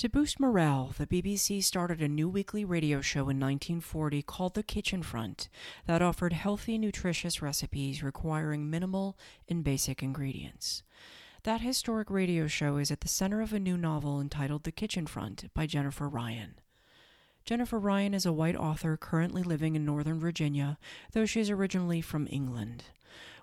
To 0.00 0.08
boost 0.08 0.40
morale, 0.40 0.94
the 0.96 1.06
BBC 1.06 1.62
started 1.62 2.00
a 2.00 2.08
new 2.08 2.26
weekly 2.26 2.64
radio 2.64 3.02
show 3.02 3.28
in 3.28 3.38
1940 3.38 4.22
called 4.22 4.54
The 4.54 4.62
Kitchen 4.62 5.02
Front 5.02 5.50
that 5.84 6.00
offered 6.00 6.32
healthy, 6.32 6.78
nutritious 6.78 7.42
recipes 7.42 8.02
requiring 8.02 8.70
minimal 8.70 9.18
and 9.46 9.62
basic 9.62 10.02
ingredients. 10.02 10.82
That 11.42 11.60
historic 11.60 12.08
radio 12.08 12.46
show 12.46 12.78
is 12.78 12.90
at 12.90 13.02
the 13.02 13.08
center 13.08 13.42
of 13.42 13.52
a 13.52 13.60
new 13.60 13.76
novel 13.76 14.22
entitled 14.22 14.64
The 14.64 14.72
Kitchen 14.72 15.06
Front 15.06 15.52
by 15.52 15.66
Jennifer 15.66 16.08
Ryan. 16.08 16.54
Jennifer 17.44 17.78
Ryan 17.78 18.14
is 18.14 18.24
a 18.24 18.32
white 18.32 18.56
author 18.56 18.96
currently 18.96 19.42
living 19.42 19.76
in 19.76 19.84
Northern 19.84 20.18
Virginia, 20.18 20.78
though 21.12 21.26
she 21.26 21.40
is 21.40 21.50
originally 21.50 22.00
from 22.00 22.26
England. 22.30 22.84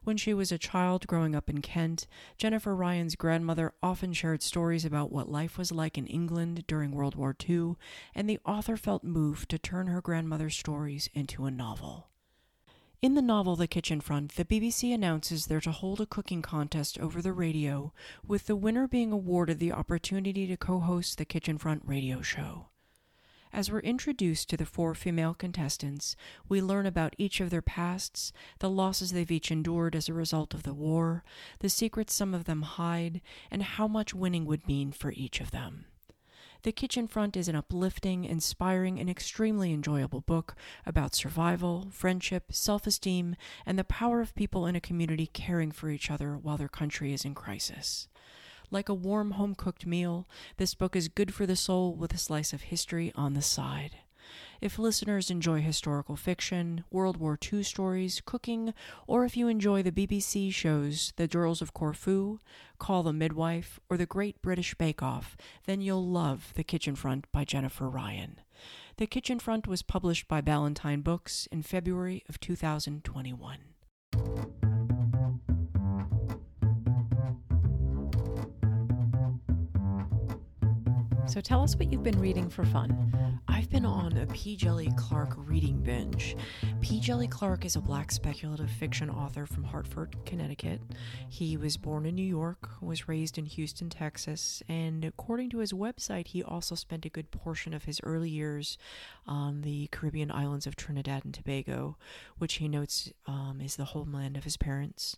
When 0.08 0.16
she 0.16 0.34
was 0.34 0.54
a 0.54 0.58
child 0.58 1.06
growing 1.06 1.36
up 1.36 1.50
in 1.50 1.60
Kent, 1.60 2.08
Jennifer 2.38 2.74
Ryan's 2.74 3.18
grandmother 3.18 3.74
often 3.84 4.14
shared 4.14 4.42
stories 4.42 4.86
about 4.86 5.12
what 5.12 5.30
life 5.30 5.58
was 5.58 5.70
like 5.70 5.98
in 5.98 6.08
England 6.08 6.64
during 6.66 6.92
World 6.92 7.16
War 7.16 7.36
II, 7.50 7.76
and 8.16 8.30
the 8.30 8.40
author 8.46 8.78
felt 8.78 9.04
moved 9.04 9.50
to 9.50 9.60
turn 9.60 9.88
her 9.88 10.00
grandmother's 10.00 10.56
stories 10.56 11.10
into 11.14 11.44
a 11.44 11.52
novel. 11.52 12.08
In 13.02 13.16
the 13.16 13.22
novel 13.22 13.58
The 13.58 13.68
Kitchen 13.68 14.00
Front, 14.00 14.36
the 14.36 14.46
BBC 14.46 14.94
announces 14.94 15.48
they're 15.48 15.60
to 15.60 15.74
hold 15.74 16.00
a 16.00 16.06
cooking 16.06 16.42
contest 16.42 16.98
over 17.00 17.22
the 17.22 17.34
radio, 17.34 17.92
with 18.26 18.48
the 18.48 18.56
winner 18.56 18.88
being 18.88 19.12
awarded 19.12 19.60
the 19.60 19.74
opportunity 19.74 20.48
to 20.48 20.56
co 20.56 20.80
host 20.80 21.18
the 21.18 21.26
Kitchen 21.26 21.58
Front 21.58 21.82
radio 21.86 22.22
show. 22.22 22.68
As 23.54 23.72
we're 23.72 23.80
introduced 23.80 24.50
to 24.50 24.58
the 24.58 24.66
four 24.66 24.94
female 24.94 25.34
contestants, 25.34 26.16
we 26.50 26.62
learn 26.62 26.86
about 26.86 27.16
each 27.18 27.40
of 27.40 27.50
their 27.50 27.62
pasts, 27.62 28.32
the 28.60 28.70
losses 28.70 29.12
they've 29.12 29.32
each 29.32 29.52
endured 29.52 29.96
as 29.96 30.10
a 30.10 30.14
result 30.14 30.54
of 30.54 30.64
the 30.64 30.74
war, 30.74 31.24
the 31.60 31.70
secrets 31.70 32.14
some 32.14 32.34
of 32.34 32.46
them 32.46 32.62
hide, 32.64 33.22
and 33.50 33.64
how 33.64 33.88
much 33.88 34.14
winning 34.14 34.46
would 34.46 34.68
mean 34.68 34.92
for 34.92 35.12
each 35.14 35.40
of 35.40 35.52
them. 35.52 35.86
The 36.64 36.72
Kitchen 36.72 37.08
Front 37.08 37.38
is 37.38 37.48
an 37.48 37.56
uplifting, 37.56 38.26
inspiring, 38.26 39.00
and 39.00 39.10
extremely 39.10 39.72
enjoyable 39.72 40.22
book 40.22 40.56
about 40.86 41.16
survival, 41.16 41.88
friendship, 41.92 42.52
self 42.52 42.88
esteem, 42.88 43.36
and 43.66 43.78
the 43.78 43.84
power 43.84 44.22
of 44.22 44.36
people 44.36 44.66
in 44.66 44.76
a 44.76 44.82
community 44.82 45.28
caring 45.28 45.72
for 45.72 45.90
each 45.90 46.10
other 46.10 46.36
while 46.36 46.58
their 46.58 46.68
country 46.68 47.14
is 47.14 47.24
in 47.24 47.36
crisis. 47.36 48.08
Like 48.70 48.90
a 48.90 48.94
warm 48.94 49.32
home 49.32 49.56
cooked 49.56 49.86
meal, 49.86 50.28
this 50.58 50.76
book 50.76 50.96
is 50.96 51.08
good 51.08 51.34
for 51.34 51.46
the 51.46 51.56
soul 51.56 51.96
with 51.96 52.14
a 52.14 52.18
slice 52.18 52.52
of 52.52 52.64
history 52.64 53.14
on 53.16 53.34
the 53.34 53.42
side. 53.42 53.98
If 54.60 54.78
listeners 54.78 55.30
enjoy 55.30 55.62
historical 55.62 56.18
fiction, 56.18 56.84
World 56.92 57.16
War 57.16 57.40
II 57.42 57.64
stories, 57.64 58.22
cooking, 58.26 58.74
or 59.06 59.24
if 59.24 59.38
you 59.38 59.48
enjoy 59.48 59.84
the 59.84 59.92
BBC 59.92 60.52
shows 60.52 61.14
The 61.16 61.28
Girls 61.28 61.62
of 61.62 61.74
Corfu, 61.74 62.40
Call 62.78 63.04
the 63.04 63.14
Midwife, 63.14 63.80
or 63.90 63.96
The 63.96 64.06
Great 64.06 64.42
British 64.42 64.74
Bake 64.76 65.02
Off, 65.02 65.38
then 65.66 65.80
you'll 65.80 66.06
love 66.06 66.52
The 66.56 66.64
Kitchen 66.64 66.96
Front 66.96 67.32
by 67.32 67.46
Jennifer 67.46 67.90
Ryan. 67.90 68.42
The 68.98 69.08
Kitchen 69.08 69.40
Front 69.40 69.68
was 69.68 69.82
published 69.82 70.28
by 70.28 70.42
Ballantine 70.42 71.02
Books 71.02 71.48
in 71.52 71.62
February 71.62 72.24
of 72.28 72.40
2021. 72.40 73.60
So 81.28 81.42
tell 81.42 81.62
us 81.62 81.76
what 81.76 81.92
you've 81.92 82.04
been 82.04 82.20
reading 82.22 82.50
for 82.50 82.64
fun. 82.64 83.42
I've 83.50 83.70
been 83.70 83.86
on 83.86 84.16
a 84.16 84.26
P. 84.28 84.56
Djeli 84.56 84.96
Clark 84.96 85.34
reading 85.36 85.82
binge. 85.82 86.38
P. 86.80 87.02
Djeli 87.02 87.30
Clark 87.30 87.66
is 87.66 87.76
a 87.76 87.82
black 87.82 88.14
speculative 88.14 88.72
fiction 88.72 89.10
author 89.10 89.46
from 89.46 89.66
Hartford, 89.66 90.16
Connecticut. 90.26 90.80
He 91.28 91.58
was 91.58 91.76
born 91.76 92.06
in 92.06 92.16
New 92.16 92.26
York, 92.26 92.70
was 92.82 93.10
raised 93.10 93.38
in 93.38 93.46
Houston, 93.46 93.90
Texas, 93.90 94.64
and 94.70 95.04
according 95.04 95.50
to 95.50 95.58
his 95.58 95.74
website, 95.74 96.28
he 96.28 96.42
also 96.42 96.76
spent 96.76 97.06
a 97.06 97.10
good 97.10 97.30
portion 97.30 97.74
of 97.74 97.84
his 97.84 98.00
early 98.04 98.30
years 98.30 98.78
on 99.26 99.62
the 99.64 99.88
Caribbean 99.88 100.32
islands 100.32 100.66
of 100.66 100.78
Trinidad 100.78 101.26
and 101.26 101.34
Tobago, 101.34 101.98
which 102.38 102.56
he 102.56 102.70
notes 102.70 103.12
um, 103.26 103.60
is 103.62 103.76
the 103.76 103.86
homeland 103.86 104.38
of 104.38 104.46
his 104.46 104.56
parents. 104.56 105.18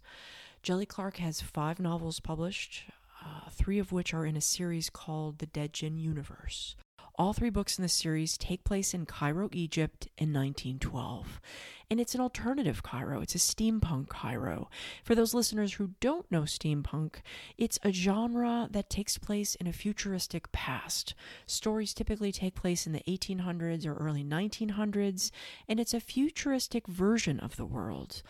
Djeli 0.63 0.87
Clark 0.87 1.17
has 1.17 1.39
five 1.39 1.79
novels 1.79 2.19
published, 2.19 2.83
uh, 3.23 3.49
three 3.51 3.79
of 3.79 3.91
which 3.91 4.13
are 4.13 4.25
in 4.25 4.35
a 4.35 4.41
series 4.41 4.89
called 4.89 5.39
The 5.39 5.45
Dead 5.45 5.73
Djinn 5.73 5.97
Universe. 5.97 6.75
All 7.19 7.33
three 7.33 7.49
books 7.49 7.77
in 7.77 7.81
the 7.81 7.89
series 7.89 8.37
take 8.37 8.63
place 8.63 8.93
in 8.93 9.05
Cairo, 9.05 9.49
Egypt 9.51 10.07
in 10.17 10.31
1912. 10.31 11.41
And 11.91 11.99
it's 11.99 12.15
an 12.15 12.21
alternative 12.21 12.81
Cairo. 12.81 13.19
It's 13.19 13.35
a 13.35 13.39
steampunk 13.39 14.07
Cairo. 14.07 14.69
For 15.03 15.15
those 15.15 15.33
listeners 15.33 15.73
who 15.73 15.91
don't 15.99 16.31
know 16.31 16.43
steampunk, 16.43 17.15
it's 17.57 17.77
a 17.83 17.91
genre 17.91 18.69
that 18.71 18.89
takes 18.89 19.17
place 19.17 19.55
in 19.55 19.67
a 19.67 19.73
futuristic 19.73 20.49
past. 20.53 21.13
Stories 21.45 21.93
typically 21.93 22.31
take 22.31 22.55
place 22.55 22.87
in 22.87 22.93
the 22.93 23.03
1800s 23.05 23.85
or 23.85 23.95
early 23.95 24.23
1900s, 24.23 25.31
and 25.67 25.77
it's 25.77 25.93
a 25.93 25.99
futuristic 25.99 26.87
version 26.87 27.37
of 27.41 27.57
the 27.57 27.65
world 27.65 28.23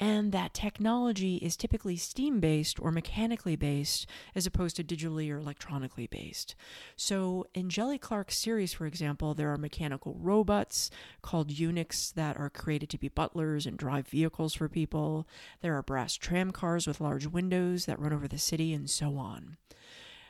and 0.00 0.32
that 0.32 0.54
technology 0.54 1.36
is 1.36 1.56
typically 1.56 1.96
steam 1.96 2.40
based 2.40 2.80
or 2.80 2.90
mechanically 2.90 3.56
based 3.56 4.06
as 4.34 4.46
opposed 4.46 4.76
to 4.76 4.84
digitally 4.84 5.30
or 5.30 5.38
electronically 5.38 6.06
based. 6.06 6.54
So, 6.96 7.46
in 7.54 7.68
Djeli 7.68 8.00
Clark's 8.00 8.38
series, 8.38 8.72
for 8.72 8.86
example, 8.86 9.34
there 9.34 9.52
are 9.52 9.58
mechanical 9.58 10.16
robots 10.18 10.90
called 11.22 11.50
eunuchs 11.50 12.10
that 12.12 12.36
are 12.36 12.50
created 12.50 12.90
to 12.90 12.98
be 12.98 13.08
butlers 13.08 13.66
and 13.66 13.76
drive 13.76 14.08
vehicles 14.08 14.54
for 14.54 14.68
people. 14.68 15.26
There 15.60 15.76
are 15.76 15.82
brass 15.82 16.14
tram 16.14 16.50
cars 16.50 16.86
with 16.86 17.00
large 17.00 17.26
windows 17.26 17.86
that 17.86 18.00
run 18.00 18.12
over 18.12 18.28
the 18.28 18.38
city, 18.38 18.72
and 18.72 18.90
so 18.90 19.16
on. 19.16 19.56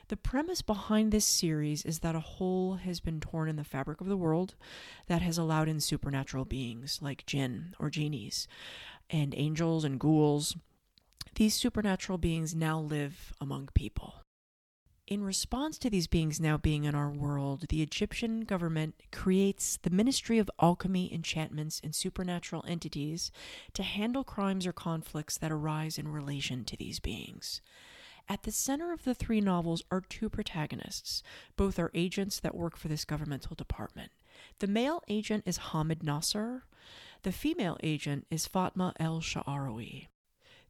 The 0.08 0.16
premise 0.18 0.60
behind 0.60 1.10
this 1.10 1.24
series 1.24 1.86
is 1.86 2.00
that 2.00 2.14
a 2.14 2.20
hole 2.20 2.74
has 2.74 3.00
been 3.00 3.18
torn 3.18 3.48
in 3.48 3.56
the 3.56 3.64
fabric 3.64 4.00
of 4.02 4.08
the 4.08 4.16
world 4.16 4.56
that 5.06 5.22
has 5.22 5.38
allowed 5.38 5.68
in 5.68 5.80
supernatural 5.80 6.44
beings 6.44 6.98
like 7.00 7.24
jinn 7.24 7.74
or 7.78 7.88
genies 7.88 8.46
and 9.12 9.34
angels 9.36 9.84
and 9.84 10.00
ghouls. 10.00 10.56
These 11.36 11.54
supernatural 11.54 12.18
beings 12.18 12.54
now 12.54 12.80
live 12.80 13.32
among 13.40 13.68
people. 13.74 14.14
In 15.06 15.22
response 15.22 15.78
to 15.78 15.90
these 15.90 16.06
beings 16.06 16.40
now 16.40 16.56
being 16.56 16.84
in 16.84 16.94
our 16.94 17.10
world, 17.10 17.66
the 17.68 17.82
Egyptian 17.82 18.42
government 18.42 18.94
creates 19.10 19.76
the 19.76 19.90
Ministry 19.90 20.38
of 20.38 20.50
Alchemy, 20.60 21.12
Enchantments, 21.12 21.80
and 21.84 21.94
Supernatural 21.94 22.64
Entities 22.66 23.30
to 23.74 23.82
handle 23.82 24.24
crimes 24.24 24.66
or 24.66 24.72
conflicts 24.72 25.36
that 25.36 25.52
arise 25.52 25.98
in 25.98 26.08
relation 26.08 26.64
to 26.64 26.76
these 26.76 26.98
beings. 26.98 27.60
At 28.28 28.44
the 28.44 28.52
center 28.52 28.92
of 28.92 29.04
the 29.04 29.14
three 29.14 29.40
novels 29.40 29.82
are 29.90 30.00
two 30.00 30.30
protagonists. 30.30 31.22
Both 31.56 31.78
are 31.78 31.90
agents 31.92 32.40
that 32.40 32.54
work 32.54 32.76
for 32.76 32.88
this 32.88 33.04
governmental 33.04 33.56
department. 33.56 34.12
The 34.60 34.68
male 34.68 35.02
agent 35.08 35.42
is 35.46 35.58
Hamid 35.58 36.02
Nasser. 36.02 36.64
The 37.24 37.30
female 37.30 37.76
agent 37.84 38.26
is 38.32 38.48
Fatma 38.48 38.94
El 38.98 39.20
Sha'arawi. 39.20 40.08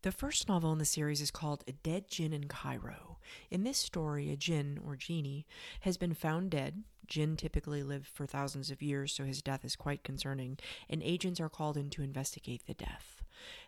The 0.02 0.12
first 0.12 0.50
novel 0.50 0.70
in 0.72 0.78
the 0.78 0.84
series 0.84 1.22
is 1.22 1.30
called 1.30 1.64
A 1.66 1.72
Dead 1.72 2.08
Djinn 2.08 2.34
in 2.34 2.46
Cairo. 2.46 3.16
In 3.50 3.64
this 3.64 3.78
story, 3.78 4.30
a 4.30 4.36
jinn, 4.36 4.78
or 4.84 4.94
genie, 4.94 5.46
has 5.80 5.96
been 5.96 6.12
found 6.12 6.50
dead. 6.50 6.82
Jinn 7.06 7.36
typically 7.36 7.82
live 7.82 8.06
for 8.06 8.26
thousands 8.26 8.70
of 8.70 8.82
years, 8.82 9.12
so 9.12 9.24
his 9.24 9.42
death 9.42 9.64
is 9.64 9.76
quite 9.76 10.04
concerning, 10.04 10.58
and 10.88 11.02
agents 11.02 11.40
are 11.40 11.48
called 11.48 11.76
in 11.76 11.90
to 11.90 12.02
investigate 12.02 12.66
the 12.66 12.74
death. 12.74 13.22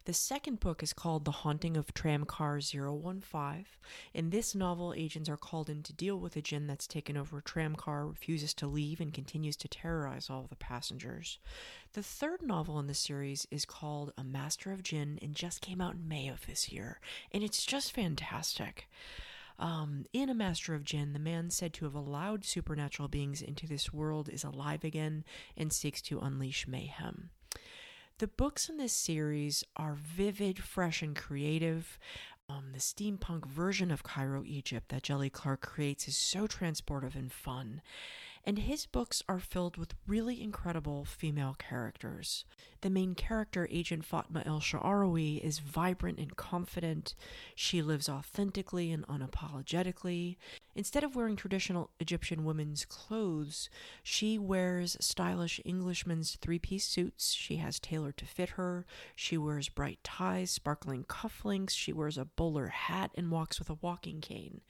The 0.04 0.12
second 0.12 0.60
book 0.60 0.82
is 0.82 0.92
called 0.92 1.24
The 1.24 1.30
Haunting 1.30 1.76
of 1.76 1.94
Tramcar 1.94 2.60
015. 2.60 3.64
In 4.12 4.30
this 4.30 4.54
novel, 4.54 4.94
agents 4.96 5.28
are 5.28 5.36
called 5.36 5.68
in 5.68 5.82
to 5.82 5.92
deal 5.92 6.18
with 6.18 6.36
a 6.36 6.42
jinn 6.42 6.66
that's 6.66 6.86
taken 6.86 7.16
over 7.16 7.38
a 7.38 7.42
tramcar, 7.42 8.06
refuses 8.08 8.54
to 8.54 8.66
leave, 8.66 9.00
and 9.00 9.12
continues 9.12 9.56
to 9.56 9.68
terrorize 9.68 10.30
all 10.30 10.42
of 10.42 10.50
the 10.50 10.56
passengers. 10.56 11.38
The 11.94 12.02
third 12.02 12.42
novel 12.42 12.78
in 12.78 12.86
the 12.86 12.94
series 12.94 13.46
is 13.50 13.64
called 13.64 14.12
A 14.16 14.24
Master 14.24 14.70
of 14.72 14.82
Djinn 14.82 15.18
and 15.22 15.34
just 15.34 15.60
came 15.60 15.80
out 15.80 15.94
in 15.94 16.08
May 16.08 16.28
of 16.28 16.46
this 16.46 16.70
year, 16.70 17.00
and 17.32 17.42
it's 17.42 17.64
just 17.64 17.92
fantastic. 17.92 18.88
Um, 19.58 20.04
in 20.12 20.28
A 20.28 20.34
Master 20.34 20.74
of 20.74 20.84
Djinn, 20.84 21.12
the 21.12 21.18
man 21.18 21.50
said 21.50 21.72
to 21.74 21.84
have 21.84 21.94
allowed 21.94 22.44
supernatural 22.44 23.08
beings 23.08 23.40
into 23.40 23.66
this 23.66 23.92
world 23.92 24.28
is 24.28 24.44
alive 24.44 24.84
again 24.84 25.24
and 25.56 25.72
seeks 25.72 26.02
to 26.02 26.20
unleash 26.20 26.66
mayhem. 26.66 27.30
The 28.18 28.26
books 28.26 28.68
in 28.68 28.76
this 28.76 28.92
series 28.92 29.64
are 29.76 29.94
vivid, 29.94 30.62
fresh, 30.62 31.02
and 31.02 31.16
creative. 31.16 31.98
Um, 32.48 32.66
the 32.72 32.78
steampunk 32.78 33.46
version 33.46 33.90
of 33.90 34.02
Cairo, 34.02 34.44
Egypt 34.44 34.88
that 34.90 35.02
Djeli 35.02 35.32
Clark 35.32 35.62
creates 35.62 36.06
is 36.08 36.16
so 36.16 36.46
transportive 36.46 37.14
and 37.14 37.32
fun 37.32 37.80
and 38.46 38.58
his 38.58 38.86
books 38.86 39.22
are 39.28 39.38
filled 39.38 39.76
with 39.76 39.94
really 40.06 40.42
incredible 40.42 41.04
female 41.04 41.56
characters. 41.58 42.44
The 42.82 42.90
main 42.90 43.14
character, 43.14 43.66
Agent 43.70 44.04
Fatma 44.04 44.42
El 44.44 44.60
Sha'arawi, 44.60 45.40
is 45.40 45.58
vibrant 45.58 46.18
and 46.18 46.36
confident. 46.36 47.14
She 47.54 47.80
lives 47.80 48.08
authentically 48.08 48.92
and 48.92 49.06
unapologetically. 49.06 50.36
Instead 50.76 51.04
of 51.04 51.16
wearing 51.16 51.36
traditional 51.36 51.90
Egyptian 52.00 52.44
women's 52.44 52.84
clothes, 52.84 53.70
she 54.02 54.38
wears 54.38 54.96
stylish 55.00 55.60
Englishman's 55.64 56.36
three 56.42 56.58
piece 56.58 56.84
suits. 56.86 57.32
She 57.32 57.56
has 57.56 57.80
tailored 57.80 58.16
to 58.18 58.26
fit 58.26 58.50
her. 58.50 58.84
She 59.14 59.38
wears 59.38 59.68
bright 59.68 60.00
ties, 60.02 60.50
sparkling 60.50 61.04
cufflinks. 61.04 61.70
She 61.70 61.92
wears 61.92 62.18
a 62.18 62.24
bowler 62.24 62.66
hat 62.68 63.12
and 63.14 63.30
walks 63.30 63.58
with 63.58 63.70
a 63.70 63.78
walking 63.80 64.20
cane. 64.20 64.60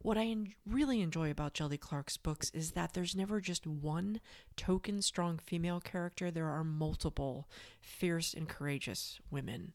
What 0.00 0.16
I 0.16 0.26
en- 0.26 0.54
really 0.64 1.00
enjoy 1.00 1.28
about 1.30 1.54
Djeli 1.54 1.78
Clark's 1.78 2.16
books 2.16 2.50
is 2.50 2.70
that 2.72 2.94
there's 2.94 3.16
never 3.16 3.40
just 3.40 3.66
one 3.66 4.20
token 4.56 5.02
strong 5.02 5.38
female 5.38 5.80
character, 5.80 6.30
there 6.30 6.48
are 6.48 6.62
multiple 6.62 7.48
fierce 7.80 8.32
and 8.32 8.48
courageous 8.48 9.18
women. 9.28 9.72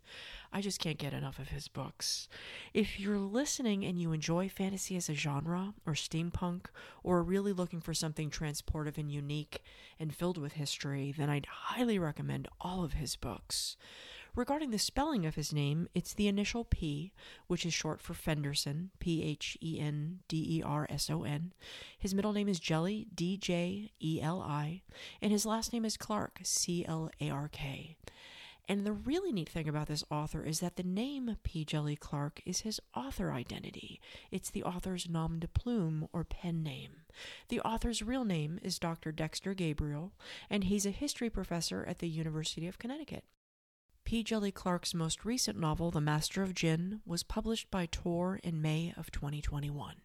I 0.53 0.61
just 0.61 0.79
can't 0.79 0.97
get 0.97 1.13
enough 1.13 1.39
of 1.39 1.49
his 1.49 1.67
books. 1.67 2.29
If 2.73 3.01
you're 3.01 3.17
listening 3.17 3.83
and 3.83 3.99
you 3.99 4.13
enjoy 4.13 4.47
fantasy 4.47 4.95
as 4.95 5.09
a 5.09 5.13
genre, 5.13 5.73
or 5.85 5.93
steampunk, 5.93 6.67
or 7.03 7.21
really 7.21 7.51
looking 7.51 7.81
for 7.81 7.93
something 7.93 8.29
transportive 8.29 8.97
and 8.97 9.11
unique 9.11 9.61
and 9.99 10.15
filled 10.15 10.37
with 10.37 10.53
history, 10.53 11.13
then 11.17 11.29
I'd 11.29 11.47
highly 11.47 11.99
recommend 11.99 12.47
all 12.61 12.83
of 12.83 12.93
his 12.93 13.17
books. 13.17 13.75
Regarding 14.35 14.71
the 14.71 14.79
spelling 14.79 15.27
of 15.27 15.35
his 15.35 15.53
name, 15.53 15.87
it's 15.93 16.15
the 16.15 16.27
initial 16.27 16.63
P, 16.63 17.13
which 17.45 17.67
is 17.67 17.73
short 17.73 18.01
for 18.01 18.15
Fenderson, 18.15 18.89
P 18.97 19.21
H 19.21 19.57
E 19.61 19.79
N 19.79 20.21
D 20.27 20.57
E 20.57 20.63
R 20.63 20.87
S 20.89 21.09
O 21.11 21.23
N. 21.23 21.53
His 21.99 22.15
middle 22.15 22.33
name 22.33 22.49
is 22.49 22.59
Djeli, 22.59 23.05
D 23.13 23.37
J 23.37 23.91
E 24.01 24.19
L 24.21 24.41
I, 24.41 24.81
and 25.21 25.31
his 25.31 25.45
last 25.45 25.71
name 25.71 25.85
is 25.85 25.97
Clark, 25.97 26.39
C 26.41 26.83
L 26.83 27.11
A 27.21 27.29
R 27.29 27.47
K. 27.47 27.95
And 28.67 28.85
the 28.85 28.93
really 28.93 29.31
neat 29.31 29.49
thing 29.49 29.67
about 29.67 29.87
this 29.87 30.05
author 30.09 30.41
is 30.41 30.61
that 30.61 30.77
the 30.77 30.83
name 30.83 31.37
P. 31.43 31.63
Djeli 31.63 31.99
Clark 31.99 32.41
is 32.45 32.61
his 32.61 32.79
author 32.95 33.31
identity. 33.31 33.99
It's 34.31 34.49
the 34.49 34.63
author's 34.63 35.09
nom 35.09 35.39
de 35.39 35.47
plume 35.47 36.07
or 36.11 36.23
pen 36.23 36.63
name. 36.63 37.01
The 37.49 37.59
author's 37.61 38.01
real 38.01 38.23
name 38.23 38.59
is 38.63 38.79
Dr. 38.79 39.11
Dexter 39.11 39.53
Gabriel, 39.53 40.13
and 40.49 40.63
he's 40.63 40.85
a 40.85 40.91
history 40.91 41.29
professor 41.29 41.85
at 41.87 41.99
the 41.99 42.07
University 42.07 42.67
of 42.67 42.79
Connecticut. 42.79 43.25
P. 44.13 44.24
Djeli 44.24 44.53
Clark's 44.53 44.93
most 44.93 45.25
recent 45.25 45.60
novel, 45.60 45.89
The 45.89 46.00
Master 46.00 46.43
of 46.43 46.53
Djinn, 46.53 47.01
was 47.03 47.24
published 47.24 47.72
by 47.72 47.88
Tor 47.88 48.39
in 48.43 48.62
May 48.62 48.93
of 48.96 49.10
2021. 49.10 49.96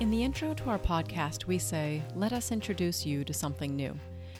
In 0.00 0.10
the 0.10 0.24
intro 0.24 0.52
to 0.52 0.68
our 0.68 0.80
podcast, 0.80 1.46
we 1.46 1.56
say, 1.56 2.02
Let 2.16 2.32
us 2.32 2.50
introduce 2.50 3.06
you 3.06 3.22
to 3.22 3.32
something 3.32 3.76
new. 3.76 3.96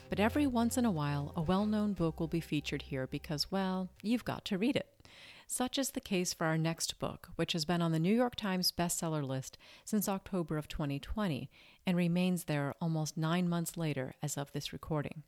But 0.09 0.19
every 0.19 0.45
once 0.45 0.77
in 0.77 0.83
a 0.83 0.91
while, 0.91 1.31
a 1.37 1.41
well 1.41 1.65
known 1.65 1.93
book 1.93 2.19
will 2.19 2.27
be 2.27 2.41
featured 2.41 2.81
here 2.81 3.07
because, 3.07 3.49
well, 3.49 3.87
you've 4.01 4.25
got 4.25 4.43
to 4.43 4.57
read 4.57 4.75
it. 4.75 4.87
Such 5.49 5.77
is 5.77 5.91
the 5.91 6.01
case 6.01 6.33
for 6.33 6.45
our 6.45 6.57
next 6.57 6.99
book, 6.99 7.29
which 7.37 7.53
has 7.53 7.63
been 7.63 7.81
on 7.81 7.93
the 7.93 7.99
New 7.99 8.13
York 8.13 8.35
Times 8.35 8.73
bestseller 8.73 9.25
list 9.25 9.57
since 9.85 10.09
October 10.09 10.57
of 10.57 10.67
2020 10.67 11.49
and 11.85 11.95
remains 11.95 12.43
there 12.43 12.75
almost 12.81 13.15
nine 13.15 13.47
months 13.47 13.77
later 13.77 14.13
as 14.21 14.37
of 14.37 14.51
this 14.51 14.73
recording. 14.73 15.23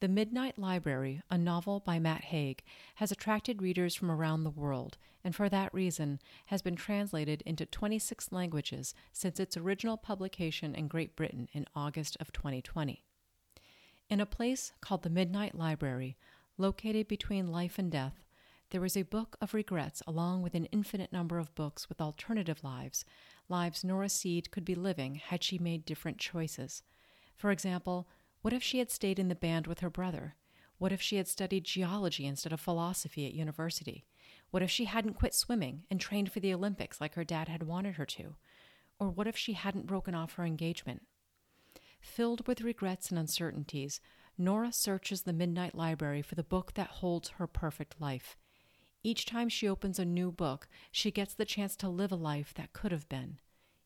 The 0.00 0.08
Midnight 0.08 0.58
Library, 0.58 1.22
a 1.30 1.38
novel 1.38 1.78
by 1.80 2.00
Matt 2.00 2.24
Haig, 2.24 2.64
has 2.96 3.12
attracted 3.12 3.62
readers 3.62 3.94
from 3.94 4.10
around 4.10 4.42
the 4.42 4.50
world, 4.50 4.98
and 5.22 5.34
for 5.34 5.48
that 5.48 5.72
reason 5.72 6.20
has 6.46 6.60
been 6.60 6.76
translated 6.76 7.42
into 7.46 7.64
26 7.64 8.32
languages 8.32 8.92
since 9.12 9.38
its 9.38 9.56
original 9.56 9.96
publication 9.96 10.74
in 10.74 10.88
Great 10.88 11.14
Britain 11.14 11.48
in 11.52 11.64
August 11.76 12.16
of 12.18 12.32
2020. 12.32 13.04
In 14.10 14.20
a 14.20 14.26
place 14.26 14.72
called 14.80 15.04
the 15.04 15.10
Midnight 15.10 15.54
Library, 15.54 16.16
located 16.56 17.06
between 17.06 17.52
life 17.52 17.78
and 17.78 17.90
death, 17.90 18.24
there 18.70 18.84
is 18.84 18.96
a 18.96 19.02
book 19.02 19.36
of 19.40 19.54
regrets 19.54 20.02
along 20.06 20.42
with 20.42 20.54
an 20.54 20.66
infinite 20.66 21.12
number 21.12 21.38
of 21.38 21.54
books 21.54 21.88
with 21.88 22.00
alternative 22.00 22.62
lives, 22.62 23.04
lives 23.48 23.82
Nora 23.82 24.08
Seed 24.08 24.50
could 24.50 24.64
be 24.64 24.74
living 24.74 25.14
had 25.14 25.42
she 25.42 25.58
made 25.58 25.84
different 25.84 26.18
choices. 26.18 26.82
For 27.34 27.50
example, 27.50 28.08
what 28.42 28.52
if 28.52 28.62
she 28.62 28.78
had 28.78 28.90
stayed 28.90 29.18
in 29.18 29.28
the 29.28 29.34
band 29.34 29.66
with 29.66 29.80
her 29.80 29.90
brother? 29.90 30.34
What 30.78 30.92
if 30.92 31.00
she 31.00 31.16
had 31.16 31.26
studied 31.26 31.64
geology 31.64 32.26
instead 32.26 32.52
of 32.52 32.60
philosophy 32.60 33.26
at 33.26 33.34
university? 33.34 34.04
What 34.50 34.62
if 34.62 34.70
she 34.70 34.84
hadn't 34.84 35.14
quit 35.14 35.34
swimming 35.34 35.84
and 35.90 36.00
trained 36.00 36.30
for 36.30 36.40
the 36.40 36.54
Olympics 36.54 37.00
like 37.00 37.14
her 37.14 37.24
dad 37.24 37.48
had 37.48 37.62
wanted 37.62 37.96
her 37.96 38.06
to? 38.06 38.36
Or 39.00 39.08
what 39.08 39.26
if 39.26 39.36
she 39.36 39.54
hadn't 39.54 39.86
broken 39.86 40.14
off 40.14 40.34
her 40.34 40.44
engagement? 40.44 41.02
Filled 42.00 42.46
with 42.46 42.60
regrets 42.60 43.10
and 43.10 43.18
uncertainties, 43.18 44.00
Nora 44.36 44.72
searches 44.72 45.22
the 45.22 45.32
Midnight 45.32 45.74
Library 45.74 46.22
for 46.22 46.36
the 46.36 46.44
book 46.44 46.74
that 46.74 46.88
holds 46.88 47.30
her 47.30 47.46
perfect 47.46 48.00
life. 48.00 48.36
Each 49.02 49.24
time 49.24 49.48
she 49.48 49.68
opens 49.68 49.98
a 49.98 50.04
new 50.04 50.32
book, 50.32 50.68
she 50.90 51.10
gets 51.10 51.34
the 51.34 51.44
chance 51.44 51.76
to 51.76 51.88
live 51.88 52.12
a 52.12 52.16
life 52.16 52.52
that 52.54 52.72
could 52.72 52.92
have 52.92 53.08
been. 53.08 53.38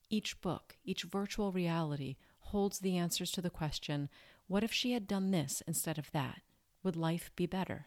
Each 0.09 0.40
book, 0.40 0.76
each 0.85 1.02
virtual 1.04 1.52
reality, 1.52 2.16
holds 2.40 2.78
the 2.78 2.97
answers 2.97 3.31
to 3.33 3.42
the 3.42 3.50
question 3.50 4.09
what 4.47 4.64
if 4.64 4.73
she 4.73 4.92
had 4.92 5.07
done 5.07 5.31
this 5.31 5.62
instead 5.66 5.99
of 5.99 6.11
that? 6.12 6.42
Would 6.83 6.97
life 6.97 7.31
be 7.37 7.47
better? 7.47 7.87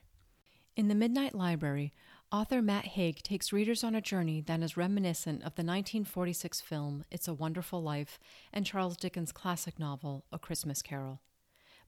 In 0.76 0.88
the 0.88 0.96
Midnight 0.96 1.36
Library, 1.36 1.94
author 2.32 2.62
Matt 2.62 2.86
Haig 2.86 3.22
takes 3.22 3.54
readers 3.54 3.84
on 3.84 3.96
a 3.96 4.02
journey 4.02 4.42
that 4.42 4.62
is 4.62 4.76
reminiscent 4.76 5.38
of 5.38 5.56
the 5.56 5.64
1946 5.64 6.62
film 6.62 7.06
It's 7.12 7.28
a 7.28 7.34
Wonderful 7.34 7.82
Life 7.82 8.20
and 8.52 8.66
Charles 8.66 8.98
Dickens' 8.98 9.32
classic 9.32 9.78
novel 9.80 10.26
A 10.32 10.40
Christmas 10.40 10.82
Carol. 10.82 11.22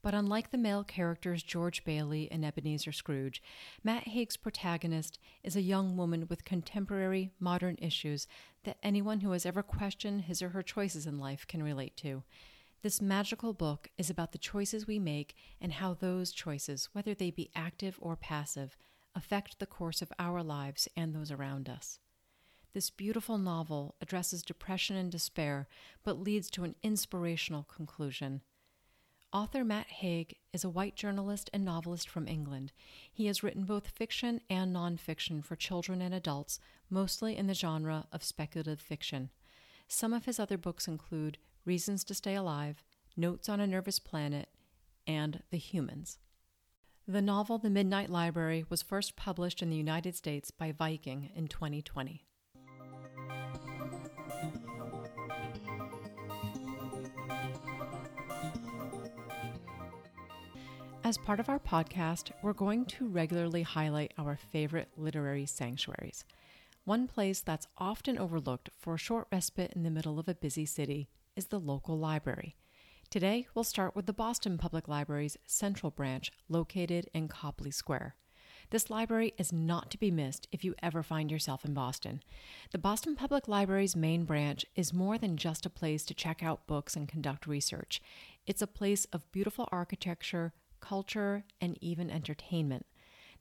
But 0.00 0.14
unlike 0.14 0.50
the 0.50 0.58
male 0.58 0.84
characters 0.84 1.42
George 1.42 1.84
Bailey 1.84 2.30
and 2.30 2.44
Ebenezer 2.44 2.92
Scrooge, 2.92 3.42
Matt 3.82 4.08
Haig's 4.08 4.36
protagonist 4.36 5.18
is 5.42 5.56
a 5.56 5.62
young 5.62 5.96
woman 5.96 6.26
with 6.28 6.44
contemporary, 6.44 7.32
modern 7.40 7.76
issues 7.80 8.28
that 8.62 8.78
anyone 8.82 9.20
who 9.20 9.32
has 9.32 9.44
ever 9.44 9.62
questioned 9.62 10.22
his 10.22 10.40
or 10.40 10.50
her 10.50 10.62
choices 10.62 11.06
in 11.06 11.18
life 11.18 11.46
can 11.46 11.62
relate 11.62 11.96
to. 11.96 12.22
This 12.82 13.02
magical 13.02 13.52
book 13.52 13.90
is 13.98 14.08
about 14.08 14.30
the 14.30 14.38
choices 14.38 14.86
we 14.86 15.00
make 15.00 15.34
and 15.60 15.72
how 15.72 15.94
those 15.94 16.30
choices, 16.30 16.88
whether 16.92 17.12
they 17.12 17.32
be 17.32 17.50
active 17.56 17.98
or 18.00 18.14
passive, 18.14 18.76
affect 19.16 19.58
the 19.58 19.66
course 19.66 20.00
of 20.00 20.12
our 20.18 20.44
lives 20.44 20.86
and 20.96 21.12
those 21.12 21.32
around 21.32 21.68
us. 21.68 21.98
This 22.74 22.90
beautiful 22.90 23.36
novel 23.36 23.96
addresses 24.00 24.44
depression 24.44 24.94
and 24.94 25.10
despair, 25.10 25.66
but 26.04 26.20
leads 26.20 26.48
to 26.50 26.62
an 26.62 26.76
inspirational 26.84 27.64
conclusion. 27.64 28.42
Author 29.30 29.62
Matt 29.62 29.88
Haig 29.88 30.36
is 30.54 30.64
a 30.64 30.70
white 30.70 30.96
journalist 30.96 31.50
and 31.52 31.62
novelist 31.62 32.08
from 32.08 32.26
England. 32.26 32.72
He 33.12 33.26
has 33.26 33.42
written 33.42 33.64
both 33.64 33.88
fiction 33.88 34.40
and 34.48 34.74
nonfiction 34.74 35.44
for 35.44 35.54
children 35.54 36.00
and 36.00 36.14
adults, 36.14 36.58
mostly 36.88 37.36
in 37.36 37.46
the 37.46 37.52
genre 37.52 38.06
of 38.10 38.24
speculative 38.24 38.80
fiction. 38.80 39.28
Some 39.86 40.14
of 40.14 40.24
his 40.24 40.40
other 40.40 40.56
books 40.56 40.88
include 40.88 41.36
Reasons 41.66 42.04
to 42.04 42.14
Stay 42.14 42.34
Alive, 42.34 42.82
Notes 43.18 43.50
on 43.50 43.60
a 43.60 43.66
Nervous 43.66 43.98
Planet, 43.98 44.48
and 45.06 45.42
The 45.50 45.58
Humans. 45.58 46.18
The 47.06 47.20
novel 47.20 47.58
The 47.58 47.68
Midnight 47.68 48.08
Library 48.08 48.64
was 48.70 48.80
first 48.80 49.14
published 49.14 49.60
in 49.60 49.68
the 49.68 49.76
United 49.76 50.16
States 50.16 50.50
by 50.50 50.72
Viking 50.72 51.30
in 51.34 51.48
2020. 51.48 52.27
As 61.08 61.16
part 61.16 61.40
of 61.40 61.48
our 61.48 61.58
podcast, 61.58 62.32
we're 62.42 62.52
going 62.52 62.84
to 62.84 63.08
regularly 63.08 63.62
highlight 63.62 64.12
our 64.18 64.36
favorite 64.52 64.90
literary 64.94 65.46
sanctuaries. 65.46 66.22
One 66.84 67.06
place 67.06 67.40
that's 67.40 67.66
often 67.78 68.18
overlooked 68.18 68.68
for 68.76 68.92
a 68.92 68.98
short 68.98 69.26
respite 69.32 69.72
in 69.74 69.84
the 69.84 69.90
middle 69.90 70.18
of 70.18 70.28
a 70.28 70.34
busy 70.34 70.66
city 70.66 71.08
is 71.34 71.46
the 71.46 71.58
local 71.58 71.98
library. 71.98 72.56
Today, 73.08 73.46
we'll 73.54 73.64
start 73.64 73.96
with 73.96 74.04
the 74.04 74.12
Boston 74.12 74.58
Public 74.58 74.86
Library's 74.86 75.38
Central 75.46 75.90
Branch, 75.90 76.30
located 76.46 77.08
in 77.14 77.26
Copley 77.26 77.70
Square. 77.70 78.14
This 78.68 78.90
library 78.90 79.32
is 79.38 79.50
not 79.50 79.90
to 79.92 79.98
be 79.98 80.10
missed 80.10 80.46
if 80.52 80.62
you 80.62 80.74
ever 80.82 81.02
find 81.02 81.30
yourself 81.30 81.64
in 81.64 81.72
Boston. 81.72 82.22
The 82.70 82.76
Boston 82.76 83.16
Public 83.16 83.48
Library's 83.48 83.96
main 83.96 84.24
branch 84.26 84.66
is 84.76 84.92
more 84.92 85.16
than 85.16 85.38
just 85.38 85.64
a 85.64 85.70
place 85.70 86.04
to 86.04 86.12
check 86.12 86.42
out 86.42 86.66
books 86.66 86.96
and 86.96 87.08
conduct 87.08 87.46
research. 87.46 88.02
It's 88.46 88.60
a 88.60 88.66
place 88.66 89.06
of 89.06 89.32
beautiful 89.32 89.70
architecture, 89.72 90.52
culture, 90.80 91.44
and 91.60 91.78
even 91.80 92.10
entertainment. 92.10 92.86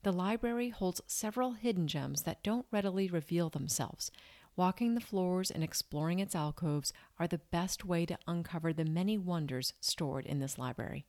The 0.04 0.12
library 0.12 0.70
holds 0.70 1.02
several 1.08 1.54
hidden 1.54 1.88
gems 1.88 2.22
that 2.24 2.44
don't 2.44 2.68
readily 2.72 3.10
reveal 3.10 3.50
themselves. 3.50 4.12
Walking 4.56 4.96
the 4.96 5.02
floors 5.02 5.52
and 5.52 5.64
exploring 5.64 6.20
its 6.20 6.34
alcoves 6.36 6.92
are 7.20 7.28
the 7.28 7.42
best 7.52 7.86
way 7.86 8.06
to 8.08 8.18
uncover 8.28 8.74
the 8.74 8.86
many 8.86 9.18
wonders 9.18 9.74
stored 9.80 10.26
in 10.26 10.40
this 10.40 10.58
library. 10.58 11.06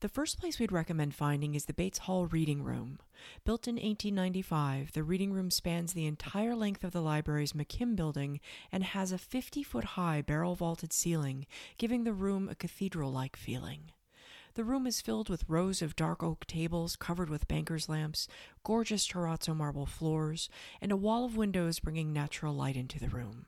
The 0.00 0.08
first 0.10 0.38
place 0.38 0.58
we'd 0.58 0.70
recommend 0.70 1.14
finding 1.14 1.54
is 1.54 1.64
the 1.64 1.72
Bates 1.72 2.00
Hall 2.00 2.26
Reading 2.26 2.62
Room. 2.62 2.98
Built 3.46 3.66
in 3.66 3.76
1895, 3.76 4.92
the 4.92 5.02
reading 5.02 5.32
room 5.32 5.50
spans 5.50 5.94
the 5.94 6.04
entire 6.04 6.54
length 6.54 6.84
of 6.84 6.92
the 6.92 7.00
library's 7.00 7.54
McKim 7.54 7.96
building 7.96 8.38
and 8.70 8.84
has 8.84 9.12
a 9.12 9.18
50 9.18 9.62
foot 9.62 9.84
high 9.84 10.20
barrel 10.20 10.56
vaulted 10.56 10.92
ceiling, 10.92 11.46
giving 11.78 12.04
the 12.04 12.12
room 12.12 12.50
a 12.50 12.54
cathedral 12.54 13.10
like 13.12 13.34
feeling. 13.34 13.92
The 14.54 14.64
room 14.64 14.86
is 14.86 15.00
filled 15.00 15.28
with 15.28 15.48
rows 15.48 15.82
of 15.82 15.96
dark 15.96 16.22
oak 16.22 16.46
tables 16.46 16.94
covered 16.94 17.28
with 17.28 17.48
banker's 17.48 17.88
lamps, 17.88 18.28
gorgeous 18.62 19.04
terrazzo 19.04 19.54
marble 19.54 19.84
floors, 19.84 20.48
and 20.80 20.92
a 20.92 20.96
wall 20.96 21.24
of 21.24 21.36
windows 21.36 21.80
bringing 21.80 22.12
natural 22.12 22.54
light 22.54 22.76
into 22.76 23.00
the 23.00 23.08
room. 23.08 23.46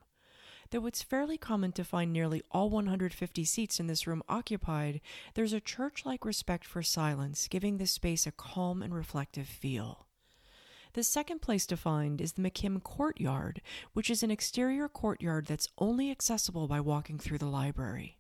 Though 0.71 0.87
it's 0.87 1.05
fairly 1.05 1.39
common 1.39 1.71
to 1.73 1.85
find 1.85 2.13
nearly 2.13 2.43
all 2.51 2.71
150 2.71 3.45
seats 3.45 3.79
in 3.79 3.87
this 3.87 4.09
room 4.09 4.25
occupied, 4.29 5.01
there's 5.35 5.53
a 5.53 5.61
church 5.61 6.05
like 6.05 6.25
respect 6.25 6.65
for 6.65 6.83
silence, 6.83 7.47
giving 7.47 7.77
this 7.77 7.93
space 7.93 8.27
a 8.27 8.33
calm 8.33 8.83
and 8.83 8.93
reflective 8.93 9.47
feel. 9.47 10.06
The 10.97 11.03
second 11.03 11.43
place 11.43 11.67
to 11.67 11.77
find 11.77 12.23
is 12.23 12.33
the 12.33 12.41
McKim 12.41 12.83
Courtyard, 12.83 13.61
which 13.93 14.09
is 14.09 14.23
an 14.23 14.31
exterior 14.31 14.89
courtyard 14.89 15.45
that's 15.45 15.69
only 15.77 16.11
accessible 16.11 16.67
by 16.69 16.81
walking 16.81 17.19
through 17.19 17.37
the 17.37 17.45
library. 17.45 18.17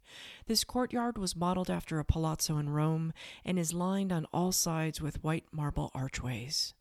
This 0.47 0.62
courtyard 0.62 1.17
was 1.17 1.35
modeled 1.35 1.71
after 1.71 1.99
a 1.99 2.05
palazzo 2.05 2.59
in 2.59 2.69
Rome 2.69 3.15
and 3.47 3.59
is 3.59 3.73
lined 3.73 4.12
on 4.12 4.27
all 4.27 4.53
sides 4.53 5.01
with 5.01 5.25
white 5.25 5.47
marble 5.51 5.91
archways. 5.95 6.75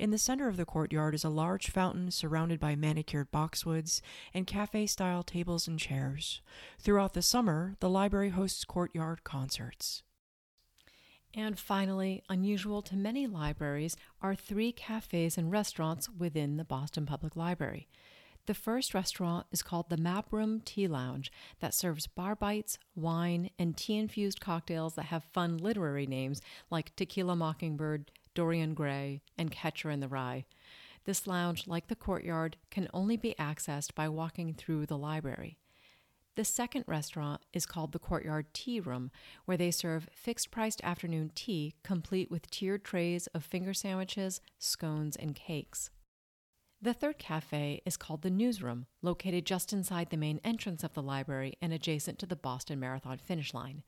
In 0.00 0.10
the 0.10 0.18
center 0.18 0.48
of 0.48 0.56
the 0.56 0.64
courtyard 0.64 1.14
is 1.14 1.22
a 1.22 1.28
large 1.28 1.70
fountain 1.70 2.10
surrounded 2.10 2.58
by 2.58 2.74
manicured 2.74 3.30
boxwoods 3.30 4.00
and 4.34 4.48
cafe 4.48 4.84
style 4.88 5.22
tables 5.22 5.68
and 5.68 5.78
chairs. 5.78 6.40
Throughout 6.80 7.14
the 7.14 7.22
summer, 7.22 7.76
the 7.78 7.88
library 7.88 8.30
hosts 8.30 8.64
courtyard 8.64 9.22
concerts. 9.22 10.02
And 11.34 11.58
finally, 11.58 12.22
unusual 12.28 12.82
to 12.82 12.96
many 12.96 13.26
libraries 13.26 13.96
are 14.22 14.34
three 14.34 14.72
cafes 14.72 15.36
and 15.36 15.50
restaurants 15.50 16.08
within 16.08 16.56
the 16.56 16.64
Boston 16.64 17.04
Public 17.04 17.36
Library. 17.36 17.88
The 18.46 18.54
first 18.54 18.94
restaurant 18.94 19.46
is 19.50 19.62
called 19.62 19.90
the 19.90 19.96
Map 19.96 20.32
Room 20.32 20.60
Tea 20.64 20.86
Lounge 20.86 21.32
that 21.58 21.74
serves 21.74 22.06
bar 22.06 22.36
bites, 22.36 22.78
wine, 22.94 23.50
and 23.58 23.76
tea 23.76 23.96
infused 23.96 24.40
cocktails 24.40 24.94
that 24.94 25.06
have 25.06 25.24
fun 25.24 25.58
literary 25.58 26.06
names 26.06 26.40
like 26.70 26.94
Tequila 26.94 27.34
Mockingbird, 27.34 28.12
Dorian 28.34 28.74
Gray, 28.74 29.22
and 29.36 29.50
Catcher 29.50 29.90
in 29.90 29.98
the 29.98 30.08
Rye. 30.08 30.44
This 31.06 31.26
lounge, 31.26 31.66
like 31.66 31.88
the 31.88 31.96
courtyard, 31.96 32.56
can 32.70 32.88
only 32.94 33.16
be 33.16 33.34
accessed 33.38 33.94
by 33.94 34.08
walking 34.08 34.54
through 34.54 34.86
the 34.86 34.98
library. 34.98 35.58
The 36.36 36.44
second 36.44 36.84
restaurant 36.86 37.40
is 37.54 37.64
called 37.64 37.92
the 37.92 37.98
Courtyard 37.98 38.52
Tea 38.52 38.78
Room, 38.78 39.10
where 39.46 39.56
they 39.56 39.70
serve 39.70 40.10
fixed 40.12 40.50
priced 40.50 40.84
afternoon 40.84 41.30
tea 41.34 41.74
complete 41.82 42.30
with 42.30 42.50
tiered 42.50 42.84
trays 42.84 43.26
of 43.28 43.42
finger 43.42 43.72
sandwiches, 43.72 44.42
scones, 44.58 45.16
and 45.16 45.34
cakes. 45.34 45.88
The 46.82 46.92
third 46.92 47.18
cafe 47.18 47.80
is 47.86 47.96
called 47.96 48.20
the 48.20 48.28
Newsroom, 48.28 48.84
located 49.00 49.46
just 49.46 49.72
inside 49.72 50.10
the 50.10 50.18
main 50.18 50.38
entrance 50.44 50.84
of 50.84 50.92
the 50.92 51.00
library 51.00 51.54
and 51.62 51.72
adjacent 51.72 52.18
to 52.18 52.26
the 52.26 52.36
Boston 52.36 52.78
Marathon 52.78 53.16
finish 53.16 53.54
line. 53.54 53.82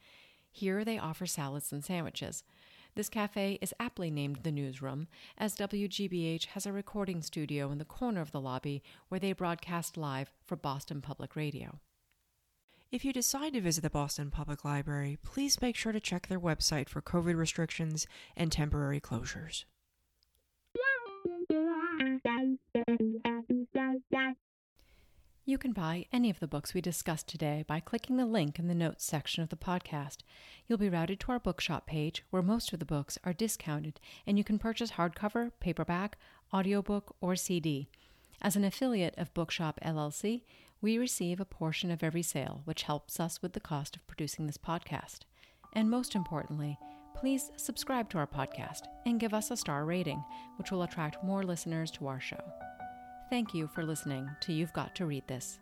Here 0.51 0.87
they 0.87 0.99
offer 0.99 1.27
salads 1.27 1.71
and 1.71 1.85
sandwiches. 1.85 2.45
This 2.95 3.11
cafe 3.11 3.59
is 3.61 3.75
aptly 3.79 4.11
named 4.11 4.39
the 4.43 4.53
Newsroom, 4.53 5.07
as 5.37 5.55
WGBH 5.55 6.47
has 6.47 6.65
a 6.65 6.73
recording 6.73 7.21
studio 7.21 7.71
in 7.71 7.77
the 7.77 7.85
corner 7.85 8.23
of 8.23 8.33
the 8.33 8.41
lobby 8.41 8.83
where 9.11 9.21
they 9.21 9.35
broadcast 9.35 9.99
live 9.99 10.31
for 10.47 10.57
Boston 10.57 11.03
Public 11.03 11.37
Radio. 11.37 11.81
If 12.91 13.05
you 13.05 13.13
decide 13.13 13.53
to 13.53 13.61
visit 13.61 13.83
the 13.83 13.91
Boston 13.91 14.31
Public 14.31 14.65
Library, 14.65 15.19
please 15.23 15.61
make 15.61 15.77
sure 15.77 15.93
to 15.93 16.01
check 16.01 16.27
their 16.27 16.41
website 16.41 16.89
for 16.89 17.03
COVID 17.03 17.37
restrictions 17.37 18.07
and 18.35 18.51
temporary 18.51 18.99
closures. 18.99 19.65
You 25.45 25.59
can 25.59 25.73
buy 25.73 26.07
any 26.15 26.31
of 26.31 26.41
the 26.41 26.49
books 26.49 26.73
we 26.73 26.81
discussed 26.81 27.29
today 27.29 27.63
by 27.69 27.81
clicking 27.81 28.17
the 28.17 28.25
link 28.25 28.59
in 28.59 28.69
the 28.69 28.75
notes 28.75 29.05
section 29.05 29.43
of 29.43 29.51
the 29.51 29.57
podcast. 29.57 30.19
You'll 30.67 30.79
be 30.79 30.89
routed 30.89 31.21
to 31.21 31.33
our 31.33 31.39
bookshop 31.39 31.87
page 31.87 32.25
where 32.31 32.43
most 32.43 32.73
of 32.73 32.79
the 32.79 32.87
books 32.87 33.19
are 33.23 33.35
discounted 33.35 34.01
and 34.27 34.39
you 34.39 34.45
can 34.45 34.59
purchase 34.59 34.93
hardcover, 34.93 35.53
paperback, 35.61 36.17
audiobook, 36.55 37.15
or 37.21 37.37
CD. 37.37 37.91
As 38.41 38.57
an 38.57 38.65
affiliate 38.65 39.19
of 39.19 39.35
Bookshop 39.35 39.81
LLC, 39.85 40.43
we 40.81 40.99
receive 40.99 41.41
a 41.41 41.45
portion 41.45 41.91
of 41.91 42.03
every 42.03 42.23
sale, 42.23 42.63
which 42.65 42.83
helps 42.85 43.19
us 43.19 43.43
with 43.43 43.53
the 43.53 43.61
cost 43.61 43.97
of 43.97 44.07
producing 44.07 44.47
this 44.47 44.59
podcast. 44.59 45.21
And 45.75 45.91
most 45.91 46.15
importantly, 46.15 46.79
please 47.17 47.51
subscribe 47.57 48.09
to 48.11 48.19
our 48.19 48.27
podcast 48.27 48.83
and 49.05 49.19
give 49.19 49.35
us 49.35 49.51
a 49.51 49.57
star 49.57 49.85
rating, 49.85 50.23
which 50.57 50.71
will 50.71 50.85
attract 50.85 51.25
more 51.25 51.43
listeners 51.43 51.91
to 51.93 52.07
our 52.07 52.21
show. 52.21 52.41
Thank 53.29 53.55
you 53.55 53.67
for 53.67 53.85
listening 53.85 54.29
to 54.43 54.53
You've 54.53 54.73
Got 54.73 54.95
to 54.97 55.07
Read 55.07 55.27
This. 55.27 55.59